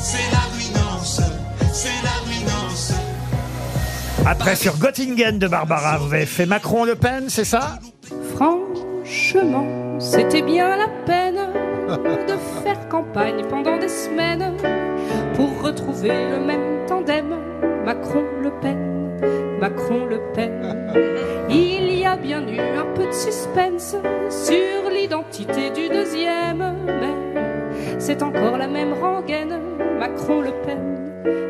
C'est 0.00 0.30
la 0.30 0.38
ruinance, 0.54 1.20
c'est 1.72 1.88
la 2.04 2.24
ruinance. 2.24 2.92
Après, 4.24 4.54
sur 4.54 4.78
Göttingen 4.78 5.36
de 5.36 5.48
Barbara, 5.48 5.98
vous 5.98 6.14
avez 6.14 6.26
fait 6.26 6.46
Macron-Le 6.46 6.94
Pen, 6.94 7.24
c'est 7.26 7.44
ça? 7.44 7.80
Franchement, 8.36 9.98
c'était 9.98 10.42
bien 10.42 10.76
la 10.76 10.86
peine 11.04 11.40
de 11.88 12.62
faire 12.62 12.88
campagne 12.88 13.42
pendant 13.50 13.78
des 13.78 13.88
semaines 13.88 14.54
retrouver 15.70 16.08
le 16.08 16.44
même 16.44 16.86
tandem. 16.86 17.36
Macron-Le 17.84 18.50
Pen, 18.60 19.58
Macron-Le 19.60 20.20
Pen. 20.34 20.92
Il 21.48 21.98
y 21.98 22.04
a 22.04 22.16
bien 22.16 22.46
eu 22.46 22.60
un 22.60 22.86
peu 22.94 23.06
de 23.06 23.12
suspense 23.12 23.96
sur 24.28 24.90
l'identité 24.92 25.70
du 25.70 25.88
deuxième, 25.88 26.76
mais 26.86 27.98
c'est 27.98 28.22
encore 28.22 28.58
la 28.58 28.66
même 28.66 28.92
rengaine. 28.92 29.58
Macron-Le 29.98 30.52
Pen, 30.64 31.49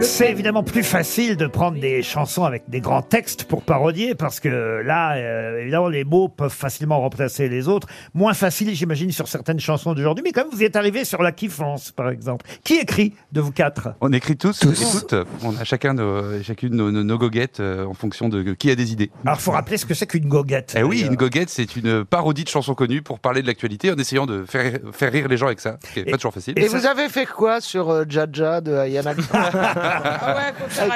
C'est 0.00 0.30
évidemment 0.30 0.62
plus 0.62 0.82
facile 0.82 1.36
de 1.36 1.46
prendre 1.46 1.78
des 1.78 2.02
chansons 2.02 2.44
avec 2.44 2.64
des 2.68 2.80
grands 2.80 3.02
textes 3.02 3.44
pour 3.44 3.62
parodier, 3.62 4.14
parce 4.14 4.40
que 4.40 4.82
là, 4.84 5.16
euh, 5.16 5.60
évidemment, 5.60 5.88
les 5.88 6.04
mots 6.04 6.28
peuvent 6.28 6.52
facilement 6.52 7.00
remplacer 7.00 7.48
les 7.48 7.68
autres. 7.68 7.88
Moins 8.14 8.34
facile, 8.34 8.74
j'imagine, 8.74 9.12
sur 9.12 9.28
certaines 9.28 9.60
chansons 9.60 9.94
d'aujourd'hui, 9.94 10.22
mais 10.24 10.32
quand 10.32 10.42
même, 10.42 10.52
vous 10.52 10.62
y 10.62 10.64
êtes 10.64 10.76
arrivé 10.76 11.04
sur 11.04 11.22
la 11.22 11.32
kiffance, 11.32 11.92
par 11.92 12.10
exemple. 12.10 12.46
Qui 12.64 12.74
écrit 12.74 13.14
de 13.32 13.40
vous 13.40 13.52
quatre? 13.52 13.94
On 14.00 14.12
écrit 14.12 14.36
tous, 14.36 14.62
et 14.62 14.68
toutes. 14.68 15.14
On 15.42 15.56
a 15.56 15.64
chacun 15.64 15.94
nos, 15.94 16.42
chacune 16.42 16.74
nos, 16.74 16.90
nos- 16.90 17.04
nos 17.04 17.18
goguettes 17.18 17.60
euh, 17.60 17.86
en 17.86 17.94
fonction 17.94 18.28
de 18.28 18.54
qui 18.54 18.70
a 18.70 18.74
des 18.74 18.92
idées. 18.92 19.10
Alors, 19.24 19.40
faut 19.40 19.52
rappeler 19.52 19.76
ce 19.76 19.86
que 19.86 19.94
c'est 19.94 20.06
qu'une 20.06 20.28
goguette. 20.28 20.74
Eh 20.76 20.82
oui, 20.82 20.96
d'ailleurs. 20.96 21.12
une 21.12 21.16
goguette, 21.16 21.50
c'est 21.50 21.76
une 21.76 22.04
parodie 22.04 22.44
de 22.44 22.48
chansons 22.48 22.74
connues 22.74 23.02
pour 23.02 23.20
parler 23.20 23.42
de 23.42 23.46
l'actualité 23.46 23.90
en 23.90 23.96
essayant 23.96 24.26
de 24.26 24.44
faire, 24.44 24.78
faire 24.92 25.12
rire 25.12 25.28
les 25.28 25.36
gens 25.36 25.46
avec 25.46 25.60
ça, 25.60 25.78
ce 25.86 25.92
qui 25.92 26.00
est 26.00 26.10
pas 26.10 26.16
toujours 26.16 26.34
facile. 26.34 26.54
Et, 26.58 26.68
vous 26.68 26.86
avez 26.86 27.08
fait 27.08 27.26
quoi 27.26 27.60
sur 27.60 27.90
euh, 27.90 28.04
Jaja 28.08 28.60
de 28.60 28.74
Ayana 28.74 29.14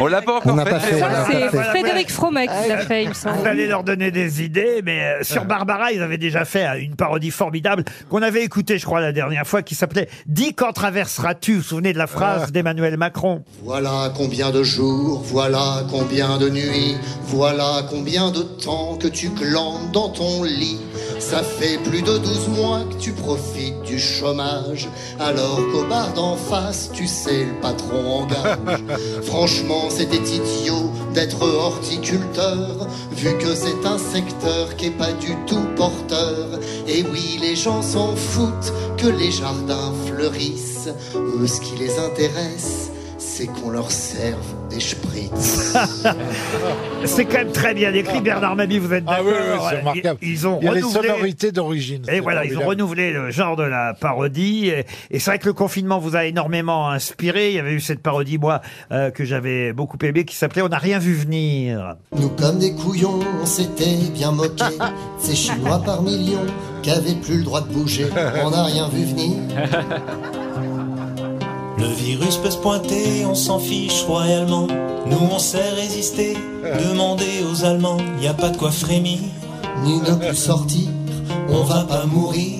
On 0.00 0.06
l'a 0.06 0.22
pas 0.22 0.36
encore 0.36 0.52
On 0.52 0.56
n'a 0.56 0.64
fait. 0.66 0.98
Ça, 0.98 1.26
c'est. 1.26 1.48
Frédéric 1.48 2.10
Fromet 2.10 2.46
qui 2.46 2.68
l'a 2.68 2.78
fait, 2.78 3.04
il 3.04 3.08
me 3.10 3.14
semble. 3.14 3.38
Vous 3.38 3.46
allez 3.46 3.66
leur 3.66 3.84
donner 3.84 4.10
des 4.10 4.42
idées, 4.42 4.80
mais 4.84 5.02
euh, 5.02 5.22
sur 5.22 5.44
Barbara, 5.44 5.92
ils 5.92 6.02
avaient 6.02 6.18
déjà 6.18 6.44
fait 6.44 6.66
euh, 6.66 6.80
une 6.80 6.96
parodie 6.96 7.30
formidable 7.30 7.84
qu'on 8.08 8.22
avait 8.22 8.44
écoutée, 8.44 8.78
je 8.78 8.84
crois, 8.84 9.00
la 9.00 9.12
dernière 9.12 9.46
fois, 9.46 9.62
qui 9.62 9.74
s'appelait 9.74 10.08
«Dis 10.26 10.54
quand 10.54 10.72
traverseras-tu» 10.72 11.52
Vous 11.58 11.58
vous 11.58 11.64
souvenez 11.64 11.92
de 11.92 11.98
la 11.98 12.06
phrase 12.06 12.52
d'Emmanuel 12.52 12.96
Macron? 12.96 13.42
Voilà 13.62 14.12
combien 14.16 14.50
de 14.50 14.62
jours, 14.62 15.22
voilà 15.24 15.82
combien 15.90 16.38
de 16.38 16.48
nuits, 16.48 16.96
voilà 17.24 17.82
combien 17.90 18.30
de 18.30 18.42
temps 18.42 18.96
que 18.96 19.08
tu 19.08 19.28
glandes 19.30 19.90
dans 19.92 20.10
ton 20.10 20.44
lit. 20.44 20.78
Ça 21.18 21.42
fait 21.42 21.78
plus 21.78 22.02
de 22.02 22.16
12 22.16 22.48
mois 22.48 22.80
que 22.90 22.94
tu 22.94 23.12
profites 23.12 23.82
du 23.82 23.98
chômage, 23.98 24.88
alors 25.18 25.60
qu'au 25.72 25.84
bar 25.84 26.12
d'en 26.14 26.36
face, 26.36 26.90
tu 26.92 27.06
sais, 27.06 27.44
le 27.44 27.60
patron 27.60 28.22
engage. 28.22 28.80
Franchement, 29.24 29.90
c'était 29.90 30.16
idiot 30.16 30.90
d'être 31.14 31.42
horticulteur, 31.42 32.86
vu 33.12 33.36
que 33.38 33.54
c'est 33.54 33.84
un 33.84 33.98
secteur 33.98 34.76
qui 34.76 34.86
est 34.86 34.90
pas 34.90 35.12
du 35.12 35.34
tout 35.46 35.66
porteur. 35.76 36.60
Et 36.86 37.02
oui, 37.02 37.38
les 37.40 37.56
gens 37.56 37.82
s'en 37.82 38.14
foutent 38.14 38.72
que 38.96 39.08
les 39.08 39.32
jardins 39.32 39.92
fleurissent. 40.06 40.88
Eux, 41.14 41.46
ce 41.46 41.60
qui 41.60 41.76
les 41.76 41.98
intéresse, 41.98 42.87
c'est 43.28 43.46
qu'on 43.46 43.70
leur 43.70 43.90
serve 43.90 44.42
des 44.70 44.80
spritz. 44.80 45.74
C'est 47.04 47.24
quand 47.26 47.38
même 47.38 47.52
très 47.52 47.74
bien 47.74 47.92
écrit. 47.92 48.20
Bernard 48.20 48.56
Mabie, 48.56 48.78
vous 48.78 48.92
êtes 48.92 49.04
Ah 49.06 49.18
d'accord 49.18 49.26
oui, 49.26 49.32
oui, 49.52 49.58
c'est 49.68 49.74
Ils- 49.74 49.78
remarquable. 49.80 50.18
Ils, 50.22 50.46
ont 50.48 50.58
Il 50.60 50.64
y 50.64 50.68
a 50.68 50.74
les 50.74 50.80
renouvelé... 50.80 51.08
sonorités 51.08 51.52
d'origine. 51.52 52.02
Et 52.08 52.12
c'est 52.12 52.20
voilà, 52.20 52.44
ils 52.44 52.48
ont 52.56 52.60
formidable. 52.62 52.70
renouvelé 52.82 53.12
le 53.12 53.30
genre 53.30 53.56
de 53.56 53.62
la 53.62 53.94
parodie. 53.94 54.68
Et, 54.68 54.84
et 55.10 55.18
c'est 55.18 55.30
vrai 55.30 55.38
que 55.38 55.46
le 55.46 55.52
confinement 55.52 55.98
vous 55.98 56.16
a 56.16 56.24
énormément 56.24 56.90
inspiré. 56.90 57.50
Il 57.50 57.56
y 57.56 57.58
avait 57.58 57.72
eu 57.72 57.80
cette 57.80 58.02
parodie, 58.02 58.38
moi, 58.38 58.60
euh, 58.92 59.10
que 59.10 59.24
j'avais 59.24 59.72
beaucoup 59.72 59.98
aimé, 60.02 60.24
qui 60.24 60.34
s'appelait 60.34 60.62
On 60.62 60.68
n'a 60.68 60.78
rien 60.78 60.98
vu 60.98 61.14
venir. 61.14 61.96
Nous, 62.18 62.30
comme 62.30 62.58
des 62.58 62.72
couillons, 62.72 63.20
on 63.42 63.46
s'était 63.46 63.96
bien 64.12 64.32
moqué. 64.32 64.64
Ces 65.18 65.34
Chinois 65.36 65.82
par 65.84 66.02
millions 66.02 66.46
qui 66.82 66.90
avaient 66.90 67.14
plus 67.14 67.38
le 67.38 67.44
droit 67.44 67.60
de 67.60 67.68
bouger. 67.72 68.06
On 68.44 68.50
n'a 68.50 68.64
rien 68.64 68.88
vu 68.88 69.04
venir. 69.04 69.36
Le 71.78 71.86
virus 71.86 72.36
peut 72.36 72.50
se 72.50 72.56
pointer, 72.56 73.24
on 73.24 73.34
s'en 73.34 73.58
fiche 73.58 74.02
royalement. 74.02 74.66
Nous 75.06 75.28
on 75.30 75.38
sait 75.38 75.70
résister, 75.70 76.36
demandez 76.88 77.44
aux 77.50 77.64
Allemands, 77.64 77.98
y 78.20 78.26
a 78.26 78.34
pas 78.34 78.50
de 78.50 78.56
quoi 78.56 78.70
frémir. 78.70 79.18
Ni 79.84 80.00
ne 80.00 80.14
plus 80.14 80.36
sortir, 80.36 80.88
on 81.48 81.62
va 81.62 81.84
pas 81.84 82.04
mourir. 82.06 82.58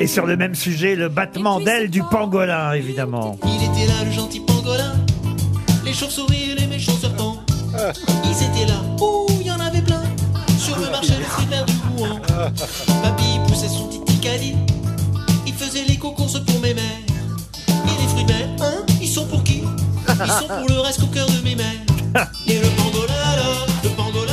Et 0.00 0.06
sur 0.06 0.24
le 0.24 0.36
même 0.36 0.54
sujet, 0.54 0.94
le 0.94 1.08
battement 1.08 1.58
d'ailes 1.58 1.90
du 1.90 2.02
pangolin, 2.04 2.72
évidemment. 2.72 3.36
Il 3.44 3.56
était 3.56 3.86
là 3.88 4.04
le 4.04 4.12
gentil 4.12 4.40
pangolin, 4.40 4.94
les 5.84 5.92
chauves-souris 5.92 6.52
et 6.52 6.54
les 6.60 6.66
méchants 6.68 6.96
serpents. 7.00 7.38
Ils 8.24 8.30
étaient 8.30 8.66
là, 8.66 8.80
ouh, 9.00 9.26
y 9.44 9.50
en 9.50 9.58
avait 9.58 9.82
plein, 9.82 10.02
sur 10.58 10.78
le 10.78 10.90
marché 10.90 11.14
des 11.16 11.24
fruits 11.24 11.46
du 11.46 12.02
Rouen. 12.02 12.20
Papy 13.02 13.40
poussait 13.48 13.68
son 13.68 13.88
petit 13.88 14.18
caddie, 14.18 14.54
Ils 20.24 20.30
sont 20.30 20.48
pour 20.48 20.68
le 20.68 20.80
reste 20.80 21.02
au 21.02 21.06
cœur 21.06 21.26
de 21.26 21.44
mes 21.44 21.54
mères. 21.54 21.66
Et 22.46 22.58
le 22.58 22.68
pangolin 22.76 23.14
alors, 23.34 23.66
le 23.84 23.90
pangolin, 23.90 24.32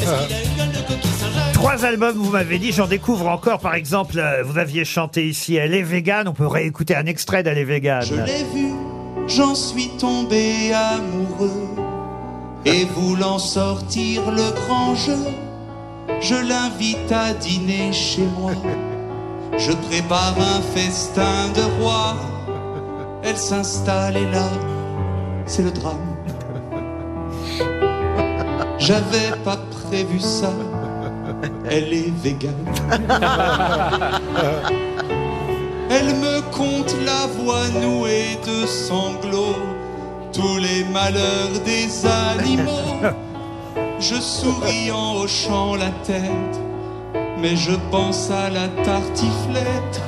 est-ce 0.00 0.26
qu'il 0.26 0.34
a 0.34 0.42
une 0.42 0.56
gueule 0.56 0.72
de 0.72 0.88
coquille 0.88 1.10
Saint-Jacques 1.10 1.52
Trois 1.52 1.84
albums, 1.84 2.16
vous 2.16 2.30
m'avez 2.30 2.58
dit, 2.58 2.72
j'en 2.72 2.86
découvre 2.86 3.28
encore. 3.28 3.60
Par 3.60 3.74
exemple, 3.74 4.18
euh, 4.18 4.42
vous 4.42 4.58
aviez 4.58 4.84
chanté 4.84 5.28
ici 5.28 5.56
Elle 5.56 5.74
est 5.74 5.82
végane. 5.82 6.28
On 6.28 6.32
peut 6.32 6.46
réécouter 6.46 6.96
un 6.96 7.06
extrait 7.06 7.42
d'Elle 7.42 7.58
est 7.58 7.64
végane. 7.64 8.04
Je 8.04 8.14
l'ai 8.14 8.44
vu, 8.54 8.72
j'en 9.28 9.54
suis 9.54 9.90
tombé 9.98 10.72
amoureux. 10.72 11.68
Et 12.66 12.84
voulant 12.86 13.38
sortir 13.38 14.30
le 14.30 14.50
grand 14.66 14.94
jeu, 14.94 15.18
je 16.20 16.34
l'invite 16.34 17.12
à 17.12 17.34
dîner 17.34 17.92
chez 17.92 18.22
moi. 18.38 18.52
Je 19.58 19.72
prépare 19.72 20.34
un 20.38 20.60
festin 20.74 21.50
de 21.54 21.82
roi. 21.82 22.16
Elle 23.22 23.36
s'installe 23.36 24.16
et 24.16 24.30
là, 24.30 24.48
c'est 25.46 25.62
le 25.62 25.70
drame. 25.70 26.16
J'avais 28.78 29.30
pas 29.44 29.58
prévu 29.88 30.20
ça. 30.20 30.52
Elle 31.70 31.92
est 31.92 32.12
végane. 32.22 32.52
Elle 35.90 36.14
me 36.16 36.40
conte 36.50 36.94
la 37.04 37.26
voix 37.38 37.68
nouée 37.80 38.38
de 38.46 38.66
sanglots, 38.66 39.56
tous 40.32 40.58
les 40.58 40.84
malheurs 40.92 41.60
des 41.64 42.06
animaux. 42.06 43.14
Je 44.00 44.16
souris 44.16 44.90
en 44.90 45.16
hochant 45.16 45.76
la 45.76 45.90
tête, 46.04 46.60
mais 47.38 47.56
je 47.56 47.72
pense 47.90 48.30
à 48.30 48.50
la 48.50 48.68
tartiflette 48.84 50.02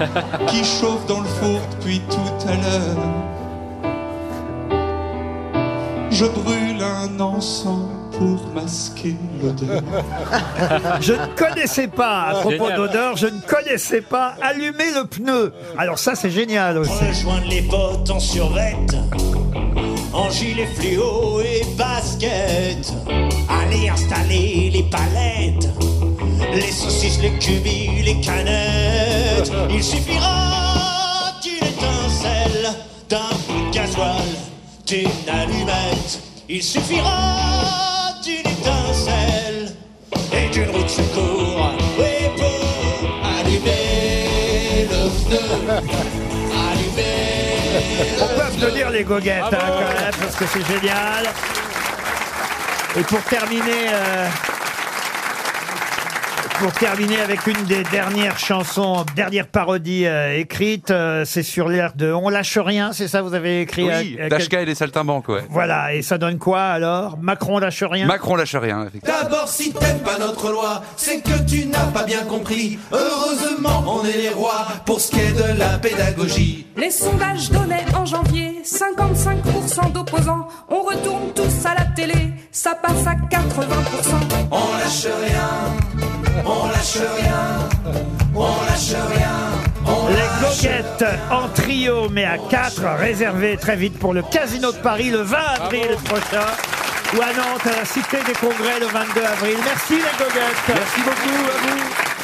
qui 0.49 0.65
chauffe 0.65 1.07
dans 1.07 1.21
le 1.21 1.29
four 1.29 1.61
depuis 1.73 2.01
tout 2.11 2.49
à 2.49 2.55
l'heure. 2.55 2.97
Je 6.19 6.25
brûle 6.25 6.83
un 6.83 7.21
encens 7.21 7.91
pour 8.13 8.41
masquer 8.55 9.17
l'odeur. 9.43 9.83
Je 11.03 11.13
ne 11.13 11.27
connaissais 11.37 11.89
pas, 11.89 12.23
à 12.29 12.35
propos 12.37 12.51
Génial. 12.53 12.77
d'odeur, 12.77 13.17
je 13.17 13.27
ne 13.27 13.39
connaissais 13.41 14.01
pas 14.01 14.35
allumer 14.41 14.93
le 14.95 15.05
pneu. 15.07 15.53
Alors 15.77 15.99
ça, 15.99 16.15
c'est 16.15 16.31
génial 16.31 16.79
aussi. 16.79 16.93
Rejoindre 17.07 17.47
les 17.51 17.61
potes 17.61 18.09
en 18.11 18.19
survette, 18.19 18.97
en 20.15 20.31
gilet 20.31 20.67
fluo 20.75 21.41
et 21.43 21.67
basket. 21.77 22.95
Aller 23.51 23.91
installer 23.91 24.71
les 24.73 24.85
palettes, 24.85 25.69
les 26.55 26.73
saucisses, 26.73 27.21
les 27.21 27.33
cubis, 27.39 28.03
les 28.03 28.19
canettes. 28.23 29.53
Il 29.69 29.85
suffira 29.85 30.56
d'une 34.87 35.09
allumette. 35.29 36.21
Il 36.49 36.63
suffira 36.63 38.13
d'une 38.23 38.53
étincelle 38.53 39.75
et 40.33 40.49
d'une 40.51 40.71
roue 40.71 40.85
de 40.85 40.89
secours. 40.89 41.73
Oui, 41.99 42.31
pour 42.37 43.27
allumer 43.27 44.87
le 44.91 45.11
pneu. 45.27 45.39
Allumer 46.71 48.17
On 48.21 48.29
peut 48.29 48.43
applaudir 48.43 48.91
les 48.91 49.03
goguettes, 49.03 49.43
hein, 49.43 49.59
quand 49.59 50.01
même, 50.01 50.15
parce 50.21 50.37
que 50.37 50.45
c'est 50.47 50.67
génial. 50.67 51.27
Et 52.97 53.03
pour 53.03 53.23
terminer, 53.25 53.89
euh, 53.93 54.29
pour 56.59 56.73
terminer 56.73 57.21
avec 57.21 57.47
une 57.47 57.65
des 57.65 57.83
dernières 57.85 58.39
chansons, 58.39 59.05
dernière 59.15 59.47
parodie 59.47 60.07
euh, 60.07 60.39
écrite, 60.39 60.91
euh, 60.91 61.25
c'est 61.25 61.43
sur 61.43 61.69
l'air 61.69 61.93
de 61.95 62.13
On 62.13 62.29
lâche 62.29 62.59
rien, 62.59 62.93
c'est 62.93 63.09
ça 63.09 63.23
vous 63.23 63.35
avez 63.35 63.61
écrit 63.63 63.85
Oui, 63.85 64.17
euh, 64.19 64.29
Dashka 64.29 64.63
et 64.63 64.65
les 64.65 64.75
saltimbanques, 64.75 65.29
ouais. 65.29 65.43
Voilà, 65.51 65.95
et 65.95 66.03
ça 66.03 66.19
donne 66.19 66.39
quoi 66.39 66.63
alors? 66.63 67.19
Macron 67.21 67.59
lâche 67.59 67.83
rien? 67.83 68.07
Macron 68.07 68.37
lâche 68.37 68.55
rien, 68.57 68.87
effectivement. 68.87 69.17
D'abord, 69.23 69.49
si 69.49 69.73
t'aimes 69.73 70.01
pas 70.01 70.19
notre 70.19 70.51
loi, 70.51 70.83
c'est 70.97 71.21
que 71.21 71.39
tu 71.47 71.67
n'as 71.67 71.87
pas 71.87 72.05
bien 72.05 72.25
compris. 72.25 72.79
Heureusement, 72.93 73.85
on 73.87 74.05
est 74.07 74.17
les 74.17 74.31
rois 74.31 74.67
pour 74.85 75.01
ce 75.01 75.11
qui 75.11 75.21
est 75.21 75.33
de 75.33 75.59
la 75.59 75.79
pédagogie. 75.79 76.67
Les 76.77 76.91
sondages 76.91 77.51
donnaient 77.51 77.85
en 77.95 78.07
janvier 78.07 78.63
55% 78.65 79.93
d'opposants. 79.93 80.49
On 80.69 80.83
retourne 80.83 81.33
tous 81.35 81.67
à 81.67 81.75
la 81.75 81.85
télé, 81.87 82.33
ça 82.51 82.75
passe 82.75 83.07
à 83.07 83.15
80%. 83.15 83.47
On 84.51 84.79
lâche 84.79 85.07
rien, 85.07 86.16
on 86.45 86.67
lâche 86.69 86.99
rien, 87.17 87.69
on 88.35 88.65
lâche 88.67 88.95
rien. 89.15 89.87
on 89.87 90.09
Les 90.09 90.17
lâche 90.17 90.63
goguettes 90.63 91.05
en 91.31 91.49
trio, 91.49 92.09
mais 92.11 92.25
à 92.25 92.39
4, 92.39 92.83
réservés 92.99 93.57
très 93.57 93.77
vite 93.77 93.99
pour 93.99 94.13
le 94.13 94.23
Casino 94.23 94.73
de 94.73 94.79
Paris 94.79 95.11
le 95.11 95.23
20 95.23 95.39
avril 95.61 95.97
prochain. 96.05 96.47
Ou 97.17 97.23
à 97.23 97.27
Nantes, 97.27 97.67
à 97.67 97.79
la 97.79 97.85
Cité 97.85 98.19
des 98.27 98.33
Congrès 98.33 98.81
le 98.81 98.87
22 98.87 99.23
avril. 99.23 99.57
Merci 99.65 99.95
les 99.95 100.25
goguettes. 100.25 100.65
Merci 100.69 101.01
beaucoup 101.03 101.45
à 101.47 101.67
vous. 101.67 102.16